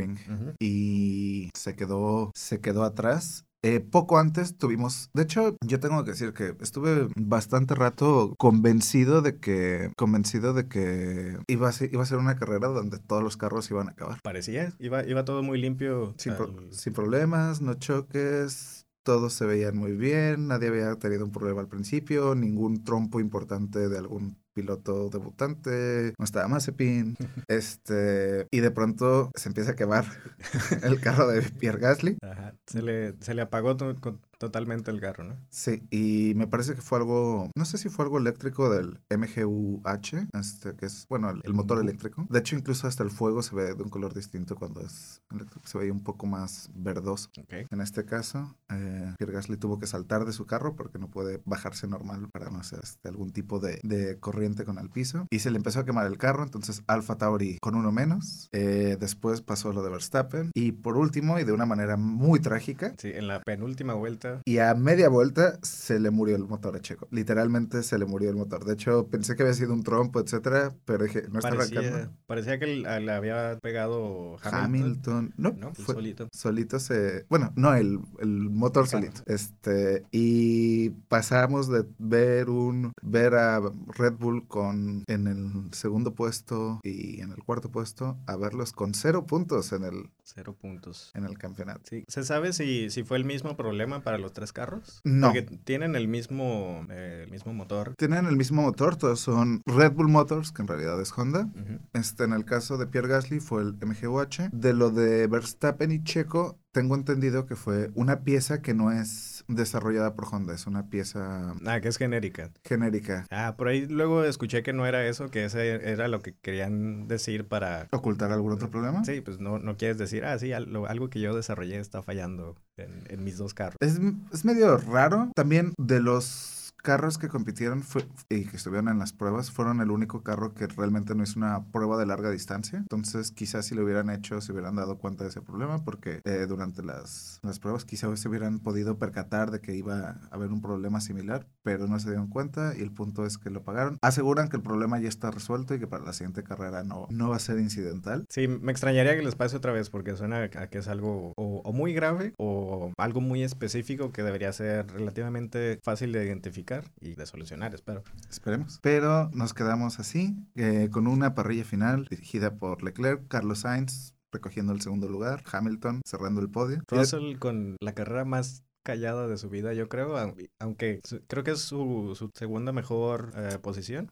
Y 0.60 1.50
se 1.56 1.76
quedó, 1.76 2.32
se 2.36 2.60
quedó 2.60 2.84
atrás 2.84 3.46
eh, 3.62 3.82
poco 3.82 4.18
antes 4.18 4.58
tuvimos, 4.58 5.10
de 5.14 5.24
hecho, 5.24 5.58
yo 5.66 5.82
tengo 5.82 6.06
que 6.06 6.12
decir 6.12 6.32
que 6.32 6.56
estuve 6.62 7.10
bastante 7.18 7.76
rato 7.76 8.34
convencido 8.38 9.22
de 9.22 9.38
que, 9.38 9.92
convencido 9.98 10.54
de 10.54 10.70
que 10.70 11.38
iba 11.48 11.68
a 11.68 11.72
ser, 11.74 11.94
iba 11.94 12.02
a 12.02 12.06
ser 12.06 12.20
una 12.20 12.38
carrera 12.38 12.70
donde 12.70 13.00
todos 13.00 13.22
los 13.22 13.36
carros 13.36 13.70
iban 13.70 13.90
a 13.90 13.92
acabar. 13.92 14.20
Parecía, 14.24 14.74
iba, 14.80 15.06
iba 15.06 15.26
todo 15.26 15.44
muy 15.44 15.60
limpio. 15.60 16.14
Sin, 16.18 16.36
sin 16.72 16.94
problemas, 16.94 17.60
no 17.60 17.74
choques, 17.74 18.88
todos 19.04 19.34
se 19.34 19.46
veían 19.46 19.76
muy 19.76 19.92
bien, 19.92 20.48
nadie 20.48 20.70
había 20.70 20.96
tenido 20.96 21.26
un 21.26 21.32
problema 21.32 21.60
al 21.60 21.68
principio, 21.68 22.36
ningún 22.36 22.86
trompo 22.86 23.20
importante 23.20 23.90
de 23.90 23.98
algún 23.98 24.38
piloto 24.60 25.10
debutante, 25.10 26.14
no 26.18 26.26
estaba 26.26 26.50
Mazepin, 26.50 27.16
este, 27.48 28.48
y 28.52 28.60
de 28.60 28.72
pronto 28.72 29.32
se 29.36 29.48
empieza 29.48 29.72
a 29.72 29.76
quemar 29.76 30.06
el 30.84 31.00
carro 31.00 31.28
de 31.28 31.42
Pierre 31.42 31.80
Gasly. 31.80 32.18
Ajá, 32.22 32.54
se 32.68 32.82
le, 32.82 33.14
se 33.22 33.34
le 33.34 33.42
apagó 33.42 33.78
con 34.02 34.20
totalmente 34.40 34.90
el 34.90 35.00
carro, 35.00 35.26
¿no? 35.26 35.38
Sí, 35.50 35.84
y 35.92 36.34
me 36.36 36.48
parece 36.48 36.74
que 36.74 36.82
fue 36.82 36.98
algo, 36.98 37.52
no 37.56 37.66
sé 37.66 37.78
si 37.78 37.90
fue 37.90 38.06
algo 38.06 38.18
eléctrico 38.18 38.70
del 38.70 39.00
MGUH, 39.10 40.28
este, 40.34 40.76
que 40.76 40.86
es, 40.86 41.06
bueno, 41.10 41.30
el, 41.30 41.54
motor 41.54 41.80
eléctrico. 41.80 42.26
De 42.30 42.40
hecho, 42.40 42.56
incluso 42.56 42.88
hasta 42.88 43.04
el 43.04 43.12
fuego 43.12 43.44
se 43.44 43.54
ve 43.54 43.76
de 43.76 43.84
un 43.84 43.90
color 43.90 44.14
distinto 44.14 44.56
cuando 44.56 44.82
es 44.82 45.22
eléctrico, 45.30 45.68
se 45.68 45.78
ve 45.78 45.92
un 45.92 46.04
poco 46.04 46.26
más 46.26 46.70
verdoso. 46.74 47.30
En 47.50 47.82
este 47.82 48.06
caso, 48.06 48.56
eh, 48.70 49.14
Pierre 49.18 49.34
Gasly 49.34 49.58
tuvo 49.58 49.78
que 49.78 49.88
saltar 49.88 50.26
de 50.26 50.32
su 50.32 50.46
carro 50.46 50.76
porque 50.76 51.00
no 51.00 51.10
puede 51.10 51.42
bajarse 51.46 51.88
normal 51.88 52.30
para 52.32 52.50
no 52.50 52.60
hacer 52.60 52.80
este, 52.82 53.10
algún 53.10 53.32
tipo 53.32 53.60
de, 53.60 53.80
de, 53.84 54.20
corriente 54.20 54.64
con 54.64 54.80
el 54.80 54.90
piso. 54.90 55.28
Y 55.30 55.40
se 55.40 55.52
le 55.52 55.58
empezó 55.58 55.82
a 55.82 55.86
quemar 55.86 56.08
el 56.08 56.18
carro, 56.18 56.44
entonces 56.44 56.82
Alfa 56.88 57.18
Tauri 57.18 57.58
con 57.60 57.76
uno 57.76 57.92
menos. 57.92 58.48
Eh, 58.54 58.96
después 58.98 59.42
pasó 59.42 59.74
lo 59.74 59.84
de 59.84 59.90
Verstappen. 59.90 60.52
Y 60.54 60.72
por 60.72 60.96
último, 60.96 61.40
y 61.40 61.44
de 61.44 61.52
una 61.52 61.66
manera 61.66 61.98
muy 61.98 62.40
trágica. 62.40 62.94
Sí, 62.98 63.12
en 63.14 63.28
la 63.28 63.42
penúltima 63.42 63.94
vuelta 63.94 64.29
y 64.46 64.58
a 64.60 64.74
media 64.76 65.10
vuelta 65.10 65.60
se 65.62 66.00
le 66.00 66.10
murió 66.12 66.36
el 66.36 66.46
motor 66.46 66.76
a 66.76 66.80
Checo. 66.80 67.08
Literalmente 67.12 67.84
se 67.84 67.98
le 67.98 68.06
murió 68.06 68.30
el 68.30 68.36
motor. 68.36 68.66
De 68.66 68.74
hecho, 68.74 69.08
pensé 69.08 69.36
que 69.36 69.44
había 69.44 69.54
sido 69.54 69.74
un 69.74 69.84
trompo, 69.84 70.20
etcétera, 70.20 70.74
pero 70.86 71.06
dije, 71.06 71.24
no 71.30 71.40
está 71.40 71.50
parecía, 71.52 71.80
arrancando. 71.80 72.14
Parecía 72.28 72.60
que 72.60 72.68
le 72.68 73.12
había 73.12 73.58
pegado 73.62 74.38
Hamilton. 74.44 74.64
Hamilton. 74.64 75.34
No, 75.38 75.74
fue 75.74 75.96
solito. 75.96 76.30
Solito 76.32 76.80
se... 76.80 77.26
Bueno, 77.30 77.52
no, 77.56 77.74
el, 77.74 78.00
el 78.20 78.50
motor 78.50 78.88
solito. 78.88 79.22
Este, 79.26 80.04
y 80.12 80.90
pasamos 81.08 81.70
de 81.70 81.86
ver 81.98 82.50
un... 82.50 82.92
Ver 83.02 83.36
a 83.36 83.62
Red 83.88 84.14
Bull 84.14 84.48
con 84.48 85.04
en 85.08 85.28
el 85.28 85.74
segundo 85.74 86.14
puesto 86.14 86.80
y 86.84 87.22
en 87.22 87.32
el 87.32 87.44
cuarto 87.44 87.72
puesto 87.72 88.18
a 88.28 88.36
verlos 88.36 88.72
con 88.74 88.94
cero 88.94 89.26
puntos 89.26 89.72
en 89.72 89.84
el... 89.84 90.10
Cero 90.24 90.56
puntos. 90.60 91.12
En 91.16 91.26
el 91.26 91.40
campeonato. 91.40 91.82
Sí. 91.90 92.06
¿Se 92.08 92.24
sabe 92.24 92.54
si, 92.54 92.92
si 92.92 93.04
fue 93.04 93.18
el 93.18 93.26
mismo 93.26 93.58
problema 93.58 94.04
para 94.04 94.19
los 94.20 94.34
tres 94.34 94.54
carros? 94.54 95.02
No. 95.04 95.28
Porque 95.28 95.44
tienen 95.44 95.96
el 95.96 96.08
mismo, 96.08 96.86
eh, 96.90 97.22
el 97.26 97.32
mismo 97.32 97.54
motor. 97.54 97.94
Tienen 97.98 98.26
el 98.26 98.36
mismo 98.36 98.62
motor, 98.62 98.96
todos 98.96 99.20
son 99.20 99.62
Red 99.66 99.94
Bull 99.94 100.10
Motors, 100.10 100.52
que 100.52 100.62
en 100.62 100.68
realidad 100.68 101.00
es 101.02 101.12
Honda. 101.18 101.50
Este, 101.94 102.24
en 102.24 102.34
el 102.34 102.46
caso 102.46 102.78
de 102.78 102.88
Pierre 102.88 103.08
Gasly 103.08 103.40
fue 103.40 103.62
el 103.62 103.74
MGUH. 103.74 104.50
De 104.52 104.74
lo 104.74 104.90
de 104.90 105.28
Verstappen 105.28 105.92
y 105.92 106.04
Checo, 106.04 106.60
tengo 106.80 106.96
entendido 106.96 107.46
que 107.46 107.58
fue 107.58 107.92
una 107.94 108.22
pieza 108.22 108.62
que 108.62 108.74
no 108.74 108.90
es 108.90 109.44
desarrollada 109.50 110.14
por 110.14 110.34
Honda, 110.34 110.54
es 110.54 110.66
una 110.66 110.90
pieza... 110.90 111.54
Ah, 111.66 111.82
que 111.82 111.90
es 111.90 111.98
genérica. 111.98 112.52
Genérica. 112.64 113.26
Ah, 113.32 113.56
por 113.58 113.68
ahí 113.68 113.86
luego 113.86 114.24
escuché 114.24 114.64
que 114.64 114.72
no 114.72 114.86
era 114.86 115.06
eso, 115.06 115.30
que 115.30 115.44
ese 115.44 115.92
era 115.92 116.08
lo 116.08 116.22
que 116.22 116.36
querían 116.42 117.10
decir 117.10 117.46
para... 117.50 117.90
¿Ocultar 117.92 118.32
algún 118.32 118.54
otro 118.54 118.72
problema? 118.72 119.04
Sí, 119.04 119.20
pues 119.20 119.42
no, 119.42 119.60
no 119.60 119.76
quieres 119.76 119.98
decir, 119.98 120.24
ah, 120.24 120.40
sí, 120.40 120.54
algo, 120.54 120.88
algo 120.88 121.10
que 121.10 121.20
yo 121.20 121.36
desarrollé 121.36 121.80
está 121.80 122.02
fallando 122.02 122.56
en, 122.78 123.04
en 123.10 123.26
mis 123.26 123.38
dos 123.38 123.54
carros. 123.54 123.76
Es, 123.82 124.00
es 124.32 124.46
medio 124.46 124.78
raro. 124.78 125.34
También 125.36 125.74
de 125.78 126.00
los 126.00 126.59
carros 126.82 127.18
que 127.18 127.28
compitieron 127.28 127.84
y 128.30 128.46
que 128.46 128.58
estuvieron 128.58 128.90
en 128.90 129.00
las 129.00 129.14
pruebas 129.14 129.52
fueron 129.52 129.82
el 129.82 129.92
único 129.92 130.24
carro 130.24 130.54
que 130.54 130.68
realmente 130.68 131.16
no 131.16 131.24
es 131.24 131.36
una 131.36 131.66
prueba 131.72 131.98
de 131.98 132.06
larga 132.06 132.32
distancia. 132.32 132.80
Entonces, 132.80 133.32
quizás 133.32 133.66
si 133.66 133.76
lo 133.76 133.84
hubieran 133.84 134.10
hecho, 134.10 134.42
se 134.42 134.52
hubieran 134.52 134.76
dado 134.76 134.98
cuenta 134.98 135.24
de 135.24 135.30
ese 135.30 135.42
problema, 135.42 135.84
porque 135.84 136.22
eh, 136.24 136.46
durante 136.48 136.84
las, 136.84 137.40
las 137.44 137.60
pruebas 137.60 137.86
quizás 137.86 138.20
se 138.20 138.30
hubieran 138.30 138.60
podido 138.60 138.98
percatar 138.98 139.52
de 139.52 139.60
que 139.62 139.76
iba 139.76 140.10
a 140.10 140.28
haber 140.32 140.52
un 140.52 140.62
problema 140.62 141.02
similar, 141.02 141.48
pero 141.64 141.88
no 141.88 142.00
se 142.00 142.10
dieron 142.10 142.28
cuenta 142.28 142.74
y 142.78 142.82
el 142.82 142.92
punto 142.92 143.26
es 143.26 143.38
que 143.38 143.50
lo 143.50 143.64
pagaron. 143.64 143.98
Aseguran 144.02 144.50
que 144.50 144.58
el 144.58 144.64
problema 144.64 145.00
ya 145.00 145.10
está 145.10 145.32
resuelto 145.32 145.76
y 145.76 145.80
que 145.80 145.88
para 145.88 146.04
la 146.04 146.14
siguiente 146.14 146.44
carrera 146.44 146.84
no, 146.84 147.08
no 147.10 147.30
va 147.30 147.36
a 147.36 147.40
ser 147.40 147.60
incidental. 147.60 148.26
Sí, 148.30 148.48
me 148.48 148.72
extrañaría 148.72 149.16
que 149.16 149.24
les 149.24 149.36
pase 149.36 149.58
otra 149.58 149.72
vez, 149.72 149.90
porque 149.90 150.16
suena 150.16 150.44
a 150.44 150.68
que 150.68 150.78
es 150.78 150.88
algo 150.88 151.34
o 151.36 151.74
muy 151.74 151.94
grave 151.94 152.34
o 152.38 152.94
algo 152.98 153.22
muy 153.22 153.44
específico 153.44 154.12
que 154.12 154.24
debería 154.24 154.52
ser 154.54 154.92
relativamente 154.92 155.80
fácil 155.84 156.12
de 156.12 156.26
identificar 156.26 156.69
y 157.02 157.16
de 157.16 157.26
solucionar, 157.26 157.74
espero. 157.74 158.04
Esperemos. 158.30 158.80
Pero 158.82 159.30
nos 159.34 159.54
quedamos 159.54 160.00
así, 160.00 160.36
eh, 160.56 160.90
con 160.92 161.08
una 161.08 161.34
parrilla 161.34 161.64
final 161.64 162.06
dirigida 162.10 162.58
por 162.58 162.84
Leclerc, 162.84 163.28
Carlos 163.28 163.60
Sainz 163.60 164.14
recogiendo 164.32 164.74
el 164.74 164.82
segundo 164.82 165.10
lugar, 165.10 165.44
Hamilton 165.52 166.02
cerrando 166.06 166.42
el 166.42 166.50
podio. 166.50 166.84
Russell 166.88 167.38
con 167.40 167.78
la 167.80 167.94
carrera 167.94 168.26
más 168.26 168.64
callada 168.90 169.28
de 169.28 169.38
su 169.38 169.50
vida, 169.52 169.72
yo 169.74 169.88
creo, 169.88 170.18
aunque 170.58 171.00
creo 171.28 171.44
que 171.44 171.52
es 171.52 171.60
su, 171.60 172.16
su 172.16 172.32
segunda 172.34 172.72
mejor 172.72 173.32
eh, 173.36 173.60
posición. 173.62 174.10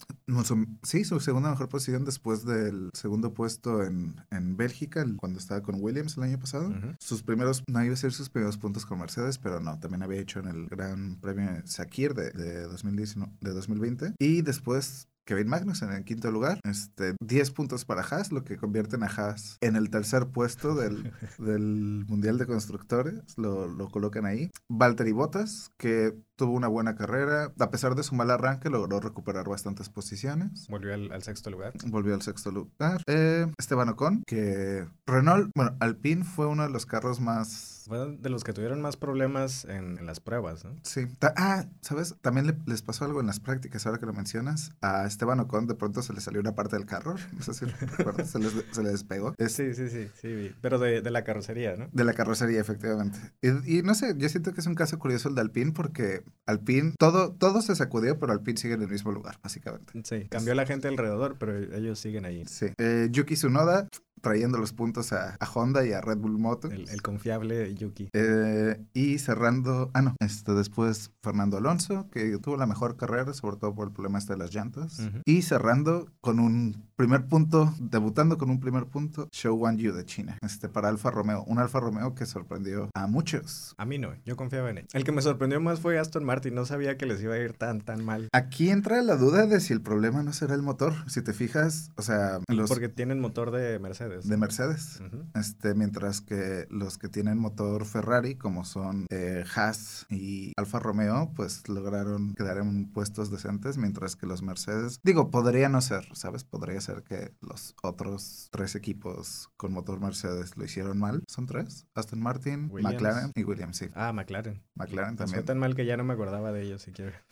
sí, 0.84 1.04
su 1.04 1.20
segunda 1.20 1.50
mejor 1.50 1.68
posición 1.68 2.06
después 2.06 2.46
del 2.46 2.92
segundo 2.94 3.34
puesto 3.34 3.84
en, 3.84 4.16
en 4.30 4.56
Bélgica, 4.56 5.04
cuando 5.18 5.40
estaba 5.40 5.64
con 5.64 5.82
Williams 5.82 6.16
el 6.18 6.24
año 6.24 6.40
pasado. 6.40 6.72
Sus 7.00 7.24
primeros, 7.24 7.64
no 7.68 7.84
iba 7.84 7.96
a 7.96 7.98
ser 7.98 8.14
sus 8.14 8.30
primeros 8.30 8.60
puntos 8.60 8.86
con 8.86 9.00
Mercedes, 9.00 9.40
pero 9.40 9.60
no, 9.60 9.80
también 9.80 10.04
había 10.04 10.22
hecho 10.22 10.42
en 10.42 10.48
el 10.48 10.68
Gran 10.68 11.20
Premio 11.20 11.50
Sakir 11.66 12.14
de, 12.14 12.30
de, 12.30 12.62
2019, 12.64 13.34
de 13.42 13.54
2020. 13.54 14.14
Y 14.20 14.44
después 14.44 15.08
Kevin 15.28 15.50
Magnussen 15.50 15.92
en 15.92 16.06
quinto 16.06 16.32
lugar. 16.32 16.60
Este, 16.64 17.16
10 17.20 17.52
puntos 17.52 17.86
para 17.86 18.02
Haas, 18.02 18.32
lo 18.32 18.44
que 18.44 18.58
convierte 18.58 18.96
a 18.96 19.06
Haas 19.06 19.58
en 19.62 19.76
el 19.76 19.90
tercer 19.90 20.28
puesto 20.28 20.74
del, 20.74 21.12
del 21.38 22.06
Mundial 22.08 22.38
de 22.38 22.48
Constructores. 22.48 23.38
Lo, 23.38 23.68
lo 23.68 23.90
colocan 23.90 24.26
ahí. 24.26 24.50
Valtteri 24.70 25.12
Bottas, 25.12 25.70
que 25.78 26.16
tuvo 26.38 26.54
una 26.54 26.70
buena 26.70 26.96
carrera. 26.96 27.52
A 27.60 27.70
pesar 27.70 27.96
de 27.96 28.04
su 28.04 28.16
mal 28.16 28.32
arranque, 28.32 28.70
logró 28.70 29.02
recuperar 29.02 29.50
bastantes 29.50 29.90
posiciones. 29.90 30.68
Volvió 30.70 30.94
al, 30.94 31.22
sexto 31.22 31.50
lugar. 31.50 31.74
Volvió 31.88 32.14
al 32.14 32.22
sexto 32.22 32.50
lugar. 32.52 33.02
Eh, 33.08 33.48
Esteban 33.58 33.90
Ocon, 33.90 34.24
que 34.26 34.88
Renault, 35.06 35.52
bueno, 35.54 35.76
Alpine 35.82 36.24
fue 36.24 36.48
uno 36.48 36.64
de 36.64 36.70
los 36.70 36.86
carros 36.86 37.20
más 37.20 37.77
fue 37.88 38.18
de 38.18 38.30
los 38.30 38.44
que 38.44 38.54
tuvieron 38.54 38.82
más 38.82 38.98
problemas 38.98 39.66
en, 39.66 40.06
las 40.06 40.20
pruebas, 40.20 40.64
¿no? 40.64 40.76
Sí. 40.84 41.08
ah, 41.22 41.66
¿sabes? 41.82 42.16
También 42.22 42.62
les 42.66 42.82
pasó 42.82 43.06
algo 43.06 43.20
en 43.20 43.28
las 43.28 43.40
prácticas, 43.40 43.86
ahora 43.86 44.00
que 44.00 44.06
lo 44.06 44.14
mencionas. 44.14 44.72
A 44.82 45.06
Esteban 45.06 45.40
Ocon 45.40 45.68
de 45.68 45.76
pronto 45.76 46.02
se 46.02 46.14
le 46.14 46.22
salió 46.22 46.40
una 46.40 46.56
parte 46.56 46.76
del 46.76 46.86
carro. 46.86 47.16
No 47.38 47.44
sé 47.44 47.54
si 47.54 47.66
recuerdas, 47.66 48.32
se, 48.32 48.40
se, 48.72 48.84
le 48.84 48.90
despegó. 48.90 49.36
Sí, 49.38 49.74
sí, 49.76 49.90
sí, 49.90 50.10
sí. 50.20 50.52
Pero 50.60 50.80
de, 50.80 51.02
de, 51.02 51.12
la 51.12 51.24
carrocería, 51.24 51.76
¿no? 51.76 51.88
De 51.92 52.04
la 52.04 52.14
carrocería, 52.14 52.60
efectivamente. 52.60 53.20
Y, 53.42 53.84
no 53.84 53.94
sé, 53.94 54.16
yo 54.18 54.28
siento 54.28 54.54
que 54.54 54.62
es 54.62 54.66
un 54.66 54.74
caso 54.74 54.98
curioso 54.98 55.30
el 55.30 55.36
de 55.36 55.42
Alpine 55.42 55.72
porque 55.72 56.24
Alpine, 56.48 56.94
todo, 56.98 57.34
todo 57.34 57.62
se 57.62 57.76
sacudió, 57.76 58.18
pero 58.18 58.34
Alpine 58.34 58.58
sigue 58.58 58.74
en 58.74 58.82
el 58.82 58.90
mismo 58.90 59.12
lugar, 59.12 59.40
básicamente. 59.44 59.94
Sí, 60.04 60.28
cambió 60.30 60.56
la 60.56 60.66
gente 60.66 60.88
alrededor, 60.88 61.38
pero 61.40 61.58
ellos 61.58 62.00
siguen 62.00 62.26
ahí. 62.26 62.44
Sí. 62.46 62.68
Eh, 62.78 63.10
Yuki 63.12 63.36
Tsunoda 63.36 63.88
trayendo 64.22 64.58
los 64.58 64.74
puntos 64.74 65.14
a, 65.14 65.38
Honda 65.54 65.86
y 65.86 65.94
a 65.94 66.02
Red 66.02 66.18
Bull 66.18 66.38
Motors. 66.38 66.92
El, 66.92 67.02
confiable 67.02 67.74
Yuki. 67.74 68.10
Eh, 68.14 68.80
y 68.94 69.18
cerrando, 69.18 69.92
ah, 69.94 70.02
no, 70.02 70.16
este, 70.20 70.54
después 70.54 71.12
Fernando 71.22 71.58
Alonso, 71.58 72.10
que 72.12 72.38
tuvo 72.38 72.58
la 72.58 72.66
mejor 72.66 72.98
carrera, 72.98 73.34
sobre 73.34 73.58
todo 73.58 73.74
por 73.74 73.88
el 73.88 73.94
problema 73.94 74.20
este 74.20 74.34
de 74.34 74.40
las 74.40 74.54
llantas. 74.54 75.02
Y 75.26 75.42
cerrando 75.42 76.08
con 76.22 76.40
un 76.40 76.88
primer 76.96 77.28
punto, 77.28 77.74
debutando 77.80 78.38
con 78.38 78.50
un 78.50 78.60
primer 78.60 78.86
punto, 78.86 79.30
Show 79.32 79.64
One 79.64 79.78
Yu 79.78 79.94
de 79.94 80.06
China, 80.06 80.38
este, 80.42 80.70
para 80.70 80.90
Alfa 80.90 81.12
Romeo. 81.12 81.44
Un 81.44 81.60
Alfa 81.60 81.80
Romeo 81.80 82.16
que 82.16 82.26
sorprendió 82.26 82.90
a 82.94 83.08
muchos. 83.08 83.74
A 83.78 83.86
mí 83.86 83.98
no, 83.98 84.14
yo 84.26 84.36
confiaba 84.36 84.70
en 84.70 84.80
él. 84.80 84.88
El 84.94 85.04
que 85.04 85.12
me 85.12 85.22
sorprendió 85.22 85.60
más 85.60 85.80
fue 85.80 86.00
Aston 86.00 86.24
Martin, 86.24 86.56
no 86.56 86.66
sabía 86.66 86.98
que 86.98 87.06
les 87.06 87.22
iba 87.22 87.36
a 87.36 87.40
ir 87.40 87.54
tan, 87.54 87.82
tan 87.82 88.04
mal. 88.04 88.30
Aquí 88.34 88.70
entra 88.70 89.02
la 89.02 89.16
duda 89.16 89.46
de 89.46 89.60
si 89.60 89.74
el 89.74 89.82
problema 89.82 90.24
no 90.24 90.34
será 90.34 90.56
el 90.56 90.62
motor. 90.62 90.94
Si 91.08 91.22
te 91.22 91.34
fijas, 91.34 91.92
o 91.96 92.02
sea... 92.02 92.40
Los... 92.48 92.70
Porque 92.70 92.90
tienen 92.90 93.20
motor 93.20 93.52
de 93.52 93.80
Mercedes. 93.80 94.07
De 94.08 94.38
Mercedes. 94.38 95.02
este, 95.36 95.76
mientras 95.76 96.22
que 96.22 96.68
los 96.70 96.98
que 96.98 97.10
tienen 97.10 97.38
motor 97.38 97.86
Ferrari, 97.86 98.36
como 98.36 98.66
son 98.66 99.06
eh, 99.10 99.44
Haas 99.56 100.06
y 100.10 100.54
Alfa 100.58 100.80
Romeo, 100.80 101.32
pues 101.36 101.68
lograron 101.70 102.34
quedar 102.34 102.58
en 102.58 102.92
puestos 102.92 103.32
decentes, 103.32 103.78
mientras 103.78 104.16
que 104.16 104.26
los 104.26 104.42
Mercedes, 104.42 105.00
digo, 105.04 105.30
podría 105.30 105.70
no 105.70 105.82
ser, 105.82 106.08
¿sabes? 106.14 106.44
Podría 106.44 106.80
ser 106.82 107.04
que 107.04 107.34
los 107.42 107.76
otros 107.84 108.50
tres 108.52 108.76
equipos 108.76 109.50
con 109.58 109.74
motor 109.74 110.00
Mercedes 110.00 110.58
lo 110.58 110.66
hicieron 110.66 110.98
mal. 111.00 111.24
Son 111.28 111.46
tres: 111.46 111.86
Aston 111.94 112.22
Martin, 112.22 112.70
McLaren 112.72 113.32
y 113.36 113.44
Williams, 113.44 113.78
sí. 113.78 113.90
Ah, 113.94 114.14
McLaren. 114.14 114.64
McLaren 114.76 115.16
también. 115.16 115.40
Fue 115.40 115.44
tan 115.44 115.60
mal 115.60 115.76
que 115.76 115.86
ya 115.86 115.98
no 115.98 116.04
me 116.04 116.14
acordaba 116.14 116.52
de 116.52 116.62
ellos 116.64 116.82
siquiera. 116.82 117.24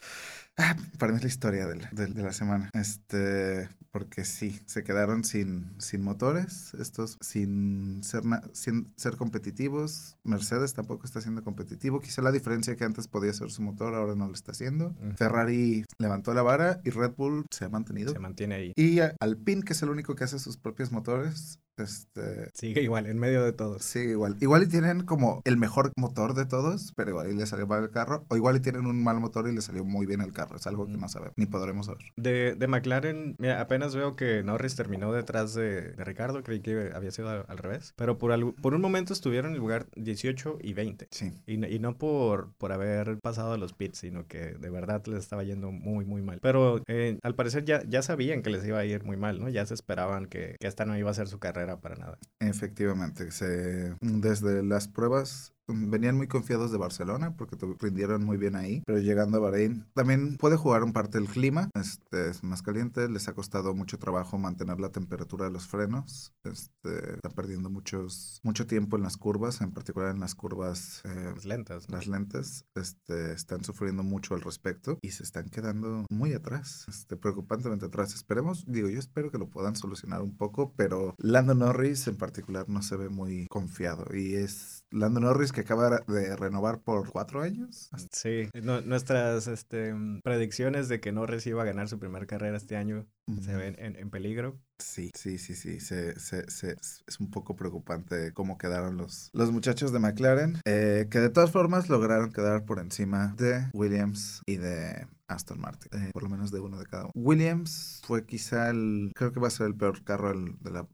Ah, 0.58 0.76
para 0.98 1.12
mí 1.12 1.18
es 1.18 1.24
la 1.24 1.30
historia 1.30 1.68
de 1.68 1.76
la, 1.76 1.90
de, 1.92 2.08
la, 2.08 2.32
semana. 2.32 2.70
Este, 2.74 3.68
porque 3.92 4.24
sí, 4.24 4.60
se 4.66 4.84
quedaron 4.84 5.24
sin, 5.24 5.74
sin 5.80 6.02
motores, 6.02 6.74
estos 6.76 7.18
sin 7.20 8.02
ser, 8.04 8.24
sin 8.54 8.94
ser 8.96 9.18
competitivos. 9.18 10.18
Mercedes 10.24 10.74
tampoco 10.74 11.06
está 11.06 11.20
siendo 11.20 11.44
competitivo. 11.44 12.00
Quizá 12.00 12.22
la 12.22 12.32
diferencia 12.32 12.76
que 12.78 12.86
antes 12.86 13.08
podía 13.08 13.34
ser 13.34 13.52
su 13.52 13.62
motor, 13.62 13.96
ahora 13.96 14.16
no 14.16 14.28
lo 14.28 14.34
está 14.34 14.54
haciendo. 14.54 14.96
Ferrari 15.18 15.86
levantó 15.98 16.34
la 16.34 16.42
vara 16.42 16.80
y 16.86 16.90
Red 16.90 17.16
Bull 17.18 17.46
se 17.52 17.66
ha 17.66 17.70
mantenido. 17.70 18.14
Se 18.14 18.20
mantiene 18.20 18.56
ahí. 18.56 18.74
Y 18.78 19.00
Alpine, 19.20 19.64
que 19.64 19.74
es 19.74 19.82
el 19.84 19.90
único 19.90 20.16
que 20.16 20.24
hace 20.24 20.40
sus 20.40 20.58
propios 20.58 20.92
motores, 20.92 21.60
este... 21.78 22.52
Sigue 22.54 22.82
igual, 22.82 23.06
en 23.08 23.20
medio 23.20 23.44
de 23.44 23.52
todos. 23.52 23.84
Sigue 23.84 24.12
igual. 24.12 24.38
Igual 24.40 24.64
y 24.64 24.68
tienen 24.68 25.06
como 25.06 25.42
el 25.44 25.58
mejor 25.58 25.92
motor 25.98 26.34
de 26.34 26.46
todos, 26.46 26.94
pero 26.96 27.12
igual 27.12 27.32
y 27.32 27.36
le 27.36 27.46
salió 27.46 27.68
mal 27.68 27.84
el 27.84 27.92
carro. 27.92 28.26
O 28.30 28.38
igual 28.38 28.58
y 28.58 28.60
tienen 28.62 28.86
un 28.86 29.04
mal 29.04 29.20
motor 29.20 29.48
y 29.48 29.54
le 29.54 29.62
salió 29.62 29.84
muy 29.84 30.06
bien 30.06 30.22
el 30.22 30.32
carro. 30.32 30.45
Es 30.54 30.68
algo 30.68 30.86
que 30.86 30.98
no 30.98 31.08
sabemos, 31.10 31.34
ni 31.38 31.46
podremos 31.46 31.88
saber. 31.88 32.04
De, 32.16 32.56
de 32.56 32.68
McLaren, 32.68 33.36
mira, 33.40 33.62
apenas 33.62 33.96
veo 33.96 34.16
que 34.16 34.44
Norris 34.44 34.76
terminó 34.76 35.12
detrás 35.12 35.54
de, 35.54 35.94
de 35.94 36.04
Ricardo. 36.04 36.44
Creí 36.44 36.60
que 36.60 36.92
había 36.94 37.12
sido 37.12 37.30
al, 37.30 37.58
revés. 37.58 37.94
Pero 37.96 38.18
por, 38.18 38.56
por 38.56 38.74
un 38.74 38.82
momento 38.82 39.14
estuvieron 39.14 39.52
en 39.52 39.56
el 39.56 39.60
lugar 39.60 39.88
18 39.96 40.60
y 40.62 40.74
20. 40.74 41.08
Sí. 41.12 41.32
Y, 41.46 41.66
y, 41.66 41.80
no 41.80 41.98
por, 41.98 42.54
por 42.58 42.72
haber 42.72 43.20
pasado 43.20 43.54
a 43.54 43.58
los 43.58 43.74
pits, 43.74 44.00
sino 44.00 44.28
que 44.28 44.56
de 44.56 44.70
verdad 44.70 45.06
les 45.08 45.20
estaba 45.20 45.44
yendo 45.44 45.72
muy, 45.72 46.06
muy 46.06 46.22
mal. 46.22 46.40
Pero 46.42 46.82
eh, 46.88 47.20
al 47.24 47.36
parecer 47.36 47.66
ya, 47.66 47.84
ya 47.88 48.02
sabían 48.02 48.42
que 48.42 48.50
les 48.50 48.66
iba 48.66 48.80
a 48.80 48.86
ir 48.86 49.04
muy 49.04 49.18
mal, 49.18 49.40
¿no? 49.40 49.50
Ya 49.50 49.66
se 49.66 49.74
esperaban 49.74 50.26
que, 50.26 50.56
que 50.60 50.68
esta 50.68 50.86
no 50.86 50.98
iba 50.98 51.12
a 51.12 51.14
ser 51.14 51.28
su 51.28 51.40
carrera 51.40 51.80
para 51.80 51.96
nada. 51.96 52.18
Efectivamente, 52.40 53.32
se, 53.32 53.96
desde 54.02 54.64
las 54.64 54.88
pruebas 54.88 55.55
venían 55.68 56.18
muy 56.18 56.28
confiados 56.28 56.72
de 56.72 56.78
Barcelona 56.78 57.36
porque 57.36 57.58
rindieron 57.80 58.24
muy 58.24 58.38
bien 58.38 58.56
ahí, 58.56 58.84
pero 58.86 59.00
llegando 59.00 59.38
a 59.38 59.42
Bahrein 59.42 59.86
también 59.94 60.38
puede 60.38 60.58
jugar 60.58 60.84
un 60.84 60.94
parte 60.94 61.20
del 61.20 61.28
clima, 61.28 61.70
este 61.74 62.30
es 62.30 62.44
más 62.44 62.62
caliente, 62.62 63.10
les 63.10 63.28
ha 63.28 63.34
costado 63.34 63.74
mucho 63.74 63.98
trabajo 63.98 64.38
mantener 64.38 64.80
la 64.80 64.90
temperatura 64.90 65.46
de 65.46 65.52
los 65.52 65.68
frenos, 65.68 66.34
este, 66.44 67.16
están 67.16 67.32
perdiendo 67.34 67.70
muchos 67.70 68.40
mucho 68.44 68.68
tiempo 68.68 68.98
en 68.98 69.04
las 69.04 69.18
curvas, 69.18 69.62
en 69.62 69.72
particular 69.72 70.12
en 70.12 70.20
las 70.20 70.36
curvas 70.36 71.02
eh, 71.06 71.32
las 71.34 71.46
lentas, 71.46 71.90
las 71.90 72.08
lentas, 72.08 72.66
este 72.76 73.34
están 73.34 73.64
sufriendo 73.64 74.04
mucho 74.04 74.36
al 74.36 74.42
respecto 74.42 75.00
y 75.02 75.12
se 75.12 75.24
están 75.24 75.50
quedando 75.50 76.06
muy 76.10 76.34
atrás, 76.34 76.86
este 76.88 77.16
preocupantemente 77.18 77.86
atrás. 77.86 78.14
Esperemos, 78.14 78.66
digo, 78.68 78.90
yo 78.90 79.00
espero 79.00 79.32
que 79.32 79.38
lo 79.38 79.50
puedan 79.50 79.76
solucionar 79.76 80.22
un 80.22 80.36
poco, 80.38 80.74
pero 80.76 81.16
Lando 81.18 81.56
Norris 81.56 82.08
en 82.08 82.18
particular 82.18 82.70
no 82.70 82.82
se 82.82 82.96
ve 82.96 83.10
muy 83.10 83.48
confiado 83.48 84.06
y 84.16 84.36
es 84.36 84.85
Lando 84.92 85.20
Norris 85.20 85.52
que 85.52 85.62
acaba 85.62 86.00
de 86.08 86.36
renovar 86.36 86.80
por 86.80 87.10
cuatro 87.10 87.42
años. 87.42 87.90
Sí, 88.12 88.50
nuestras 88.54 89.48
este, 89.48 89.94
predicciones 90.24 90.88
de 90.88 91.00
que 91.00 91.12
no 91.12 91.26
reciba 91.26 91.64
a 91.64 91.66
ganar 91.66 91.90
su 91.90 92.00
primera 92.00 92.26
carrera 92.26 92.58
este 92.58 92.78
año 92.78 93.08
se 93.42 93.56
ven 93.56 93.76
en, 93.80 94.10
peligro. 94.10 94.60
Sí, 94.78 95.12
sí, 95.16 95.38
sí, 95.38 95.56
sí. 95.56 95.80
Se, 95.80 96.20
se, 96.20 96.50
se, 96.50 96.76
es 97.08 97.20
un 97.20 97.32
poco 97.32 97.56
preocupante 97.56 98.32
cómo 98.34 98.58
quedaron 98.58 98.98
los, 98.98 99.30
los 99.34 99.52
muchachos 99.52 99.92
de 99.92 100.00
McLaren, 100.00 100.62
eh, 100.66 101.08
que 101.10 101.20
de 101.20 101.30
todas 101.30 101.52
formas 101.52 101.90
lograron 101.90 102.32
quedar 102.32 102.66
por 102.66 102.80
encima 102.80 103.34
de 103.38 103.68
Williams 103.74 104.42
y 104.46 104.58
de 104.58 105.08
Aston 105.28 105.60
Martin, 105.60 105.92
eh, 106.00 106.12
por 106.14 106.24
lo 106.24 106.30
menos 106.30 106.52
de 106.52 106.60
uno 106.60 106.78
de 106.78 106.86
cada 106.86 107.04
uno. 107.04 107.12
Williams 107.16 108.02
fue 108.06 108.26
quizá 108.26 108.70
el, 108.70 109.12
creo 109.16 109.32
que 109.32 109.40
va 109.40 109.48
a 109.48 109.52
ser 109.52 109.68
el 109.68 109.76
peor 109.76 110.04
carro 110.04 110.34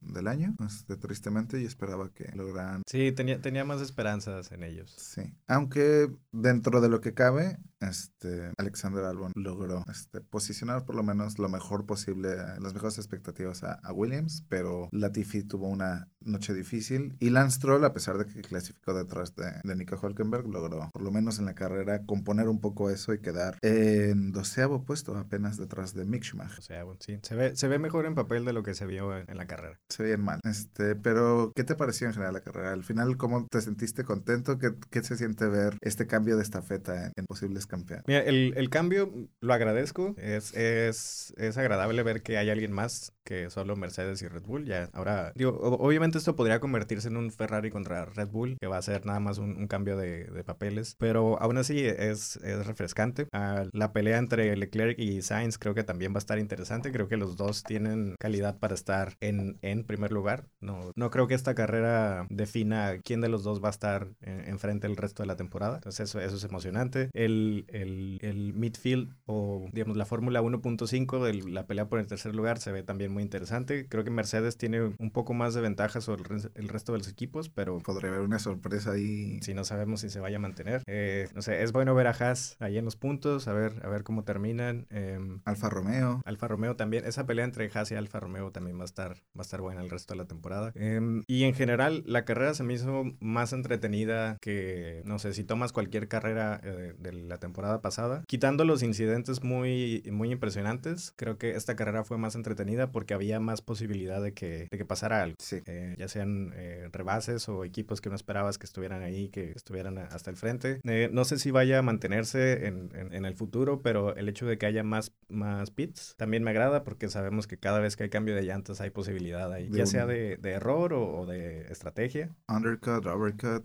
del 0.02 0.28
año, 0.28 0.56
este, 0.66 0.96
tristemente, 0.98 1.62
y 1.62 1.66
esperaba 1.66 2.10
que 2.14 2.32
lograran. 2.36 2.84
Sí, 2.88 3.12
tenía, 3.12 3.42
tenía 3.42 3.66
más 3.66 3.82
esperanzas 3.82 4.52
en 4.52 4.64
ellos. 4.64 4.94
Sí, 4.98 5.34
aunque 5.48 6.12
dentro 6.32 6.82
de 6.82 6.90
lo 6.90 7.02
que 7.02 7.14
cabe, 7.14 7.58
este, 7.82 8.52
Alexander 8.58 9.04
Albon 9.04 9.32
logró 9.36 9.84
este, 9.90 10.22
posicionar 10.22 10.86
por 10.86 10.96
lo 10.96 11.04
menos 11.04 11.40
lo 11.40 11.50
mejor 11.50 11.86
posible, 11.86 12.36
las 12.60 12.74
mejores 12.74 12.98
expectativas 12.98 13.64
a, 13.64 13.80
Williams, 13.92 14.46
pero 14.48 14.88
Latifi 14.92 15.44
tuvo 15.44 15.68
una 15.68 16.10
noche 16.24 16.54
difícil 16.54 17.16
y 17.20 17.30
Lance 17.30 17.58
Stroll, 17.58 17.84
a 17.86 17.94
pesar 17.94 18.18
de 18.18 18.26
que 18.26 18.42
clasificó 18.42 18.94
detrás 18.94 19.36
de, 19.36 19.52
de 19.64 19.76
Nico 19.76 20.00
Hulkenberg, 20.02 20.48
logró 20.48 20.90
por 20.92 21.02
lo 21.02 21.12
menos 21.12 21.40
en 21.40 21.46
la 21.46 21.54
carrera 21.54 22.06
componer 22.06 22.48
un 22.48 22.62
poco 22.62 22.90
eso 22.90 23.14
y 23.14 23.20
quedar 23.20 23.58
en 23.62 24.32
doceavo 24.32 24.86
puesto 24.86 25.16
apenas 25.18 25.58
detrás 25.58 25.94
de 25.94 26.06
Mick 26.06 26.24
Schumacher. 26.24 26.60
O 26.60 26.62
sea, 26.62 26.86
sí, 27.00 27.20
se 27.22 27.36
ve, 27.36 27.56
se 27.56 27.68
ve 27.68 27.80
mejor 27.80 28.06
en 28.06 28.16
papel 28.16 28.46
de 28.46 28.54
lo 28.54 28.64
que 28.64 28.74
se 28.74 28.86
vio 28.86 29.18
en, 29.18 29.38
la 29.38 29.48
carrera. 29.48 29.80
Se 29.90 30.04
veía 30.04 30.18
mal. 30.18 30.40
Este, 30.44 30.96
pero, 30.96 31.52
¿qué 31.56 31.64
te 31.64 31.76
pareció 31.76 32.08
en 32.08 32.14
general 32.14 32.34
la 32.34 32.42
carrera? 32.42 32.74
Al 32.74 32.84
final, 32.84 33.18
¿cómo 33.18 33.48
te 33.48 33.62
sentiste 33.62 34.04
contento? 34.04 34.58
¿Qué, 34.58 34.74
qué 34.90 35.04
se 35.04 35.18
siente 35.18 35.46
ver 35.48 35.78
este 35.82 36.08
cambio 36.08 36.38
de 36.38 36.44
estafeta 36.44 37.06
en, 37.06 37.14
en 37.16 37.26
posibles 37.26 37.66
campeón. 37.66 38.02
Mira, 38.08 38.22
el, 38.22 38.54
el, 38.56 38.70
cambio 38.70 39.12
lo 39.40 39.54
agradezco. 39.54 40.16
Es, 40.18 40.54
es, 40.56 41.34
es 41.38 41.58
agradable 41.58 42.04
ver 42.04 42.22
que 42.22 42.38
hay 42.38 42.50
alguien 42.50 42.72
más 42.72 43.14
que 43.24 43.50
solo 43.50 43.76
Mercedes 43.76 44.22
y 44.22 44.28
Red 44.28 44.44
Bull. 44.44 44.66
Ya, 44.66 44.90
ahora, 44.94 45.32
digo, 45.36 45.58
obviamente 45.60 46.11
esto 46.18 46.36
podría 46.36 46.60
convertirse 46.60 47.08
en 47.08 47.18
un 47.18 47.32
Ferrari 47.32 47.72
contra 47.72 48.06
Red 48.06 48.30
Bull, 48.30 48.58
que 48.60 48.68
va 48.68 48.78
a 48.78 48.82
ser 48.82 49.06
nada 49.06 49.20
más 49.20 49.38
un, 49.38 49.56
un 49.58 49.68
cambio 49.68 49.98
de, 49.98 50.26
de, 50.26 50.44
papeles. 50.44 50.96
Pero 50.98 51.42
aún 51.42 51.58
así 51.58 51.80
es, 51.80 52.38
es 52.38 52.66
refrescante. 52.66 53.28
Uh, 53.34 53.70
la 53.72 53.94
pelea 53.94 54.18
entre 54.18 54.56
Leclerc 54.56 55.00
y 55.00 55.22
Sainz 55.22 55.58
creo 55.58 55.74
que 55.74 55.84
también 55.84 56.14
va 56.14 56.18
a 56.18 56.20
estar 56.20 56.40
interesante. 56.40 56.92
Creo 56.92 57.08
que 57.08 57.18
los 57.18 57.38
dos 57.38 57.64
tienen 57.64 58.16
calidad 58.20 58.60
para 58.60 58.74
estar 58.74 59.16
en, 59.20 59.58
en 59.62 59.84
primer 59.84 60.12
lugar. 60.12 60.48
No, 60.60 60.92
no 60.96 61.10
creo 61.10 61.28
que 61.28 61.36
esta 61.36 61.56
carrera 61.56 62.26
defina 62.30 63.00
quién 63.04 63.22
de 63.22 63.30
los 63.30 63.44
dos 63.44 63.64
va 63.64 63.68
a 63.68 63.72
estar 63.72 64.08
enfrente 64.22 64.88
el 64.88 64.98
resto 64.98 65.24
de 65.24 65.28
la 65.28 65.36
temporada. 65.36 65.76
Entonces 65.76 66.10
eso, 66.10 66.20
eso 66.20 66.36
es 66.36 66.44
emocionante. 66.44 67.10
El, 67.14 67.66
el, 67.70 68.20
el 68.22 68.54
midfield 68.54 69.16
o 69.26 69.68
digamos 69.72 69.98
la 69.98 70.06
Fórmula 70.06 70.42
1.5 70.42 71.24
de 71.24 71.34
la 71.50 71.66
pelea 71.66 71.88
por 71.88 72.00
el 72.00 72.08
tercer 72.08 72.36
lugar 72.36 72.60
se 72.60 72.72
ve 72.72 72.84
también 72.84 73.12
muy 73.12 73.24
interesante. 73.24 73.88
Creo 73.88 74.04
que 74.04 74.10
Mercedes 74.10 74.58
tiene 74.58 74.82
un 74.82 75.12
poco 75.12 75.34
más 75.34 75.54
de 75.54 75.62
ventaja 75.62 76.01
sobre 76.02 76.24
el, 76.56 76.70
resto 76.70 76.92
de 76.92 77.00
los 77.00 77.08
equipos, 77.08 77.50
pero... 77.50 77.80
Podría 77.80 78.10
haber 78.10 78.22
una 78.22 78.40
sorpresa 78.40 78.92
ahí. 78.92 79.40
Si 79.42 79.54
no 79.54 79.64
sabemos 79.64 80.02
si 80.02 80.10
se 80.10 80.20
vaya 80.20 80.38
a 80.38 80.40
mantener. 80.40 80.84
Eh, 80.88 81.28
no 81.36 81.42
sé, 81.42 81.64
es 81.64 81.72
bueno 81.72 81.94
ver 81.96 82.08
a 82.08 82.12
Haas 82.12 82.56
ahí 82.60 82.78
en 82.78 82.86
los 82.86 82.96
puntos, 82.96 83.48
a 83.48 83.54
ver, 83.54 83.82
a 83.84 83.90
ver 83.90 84.04
cómo 84.04 84.24
terminan. 84.24 84.88
Eh, 84.90 85.20
Alfa 85.46 85.70
Romeo. 85.70 86.22
Alfa 86.26 86.48
Romeo 86.48 86.76
también 86.76 87.06
esa 87.06 87.26
pelea 87.26 87.46
entre 87.46 87.70
Haas 87.74 87.92
y 87.92 87.96
Alfa 87.96 88.20
Romeo 88.20 88.52
también 88.52 88.78
va 88.78 88.84
a 88.84 88.86
estar, 88.86 89.14
va 89.36 89.40
a 89.40 89.42
estar 89.42 89.62
buena 89.62 89.82
el 89.82 89.90
resto 89.90 90.14
de 90.14 90.18
la 90.18 90.26
temporada. 90.26 90.72
Em, 90.76 91.24
y 91.28 91.44
en 91.44 91.54
general, 91.54 92.04
la 92.06 92.26
carrera 92.26 92.54
se 92.54 92.64
me 92.64 92.74
hizo 92.74 93.04
más 93.20 93.54
entretenida 93.54 94.38
que, 94.42 95.02
no 95.06 95.20
sé, 95.20 95.34
si 95.34 95.44
tomas 95.44 95.72
cualquier 95.72 96.08
carrera 96.08 96.60
eh, 96.64 96.94
de 96.98 97.14
la 97.14 97.40
temporada 97.40 97.82
pasada, 97.82 98.24
quitando 98.28 98.66
los 98.66 98.84
incidentes 98.84 99.44
muy, 99.44 100.04
muy 100.12 100.32
impresionantes, 100.32 101.14
creo 101.16 101.38
que 101.38 101.52
esta 101.52 101.76
carrera 101.76 102.04
fue 102.04 102.18
más 102.18 102.36
entretenida 102.36 102.92
porque 102.92 103.14
había 103.14 103.40
más 103.40 103.62
posibilidad 103.62 104.22
de 104.22 104.34
que, 104.34 104.68
de 104.70 104.78
que 104.78 104.86
pasara 104.86 105.22
algo. 105.24 105.36
Sí. 105.40 105.62
Eh, 105.66 105.91
ya 105.98 106.08
sean 106.08 106.52
eh, 106.56 106.90
rebases 106.92 107.48
o 107.50 107.64
equipos 107.64 108.02
que 108.02 108.10
no 108.10 108.16
esperabas 108.16 108.58
que 108.58 108.66
estuvieran 108.66 109.02
ahí, 109.02 109.30
que 109.30 109.52
estuvieran 109.52 109.98
hasta 109.98 110.30
el 110.30 110.38
frente. 110.38 110.82
no 110.84 111.26
sé 111.26 111.40
si 111.40 111.52
vaya 111.52 111.80
a 111.80 111.82
mantenerse 111.82 112.68
en, 112.68 112.90
en, 112.94 113.26
el 113.26 113.36
futuro, 113.36 113.82
pero 113.82 114.16
el 114.16 114.28
hecho 114.30 114.46
de 114.46 114.58
que 114.58 114.66
haya 114.66 114.84
más, 114.84 115.14
más 115.30 115.72
pits 115.72 116.16
también 116.18 116.44
me 116.44 116.52
agrada 116.52 116.84
porque 116.84 117.08
sabemos 117.10 117.48
que 117.48 117.58
cada 117.58 117.80
vez 117.80 117.96
que 117.96 118.04
hay 118.04 118.10
cambio 118.10 118.36
de 118.36 118.44
llantas 118.44 118.82
hay 118.82 118.90
posibilidad 118.90 119.52
ahí, 119.52 119.70
ya 119.72 119.86
sea 119.86 120.06
de, 120.06 120.38
de 120.38 120.52
error 120.52 120.94
o, 120.94 121.26
de 121.26 121.68
estrategia. 121.72 122.36
Undercut, 122.48 123.06
overcut. 123.06 123.64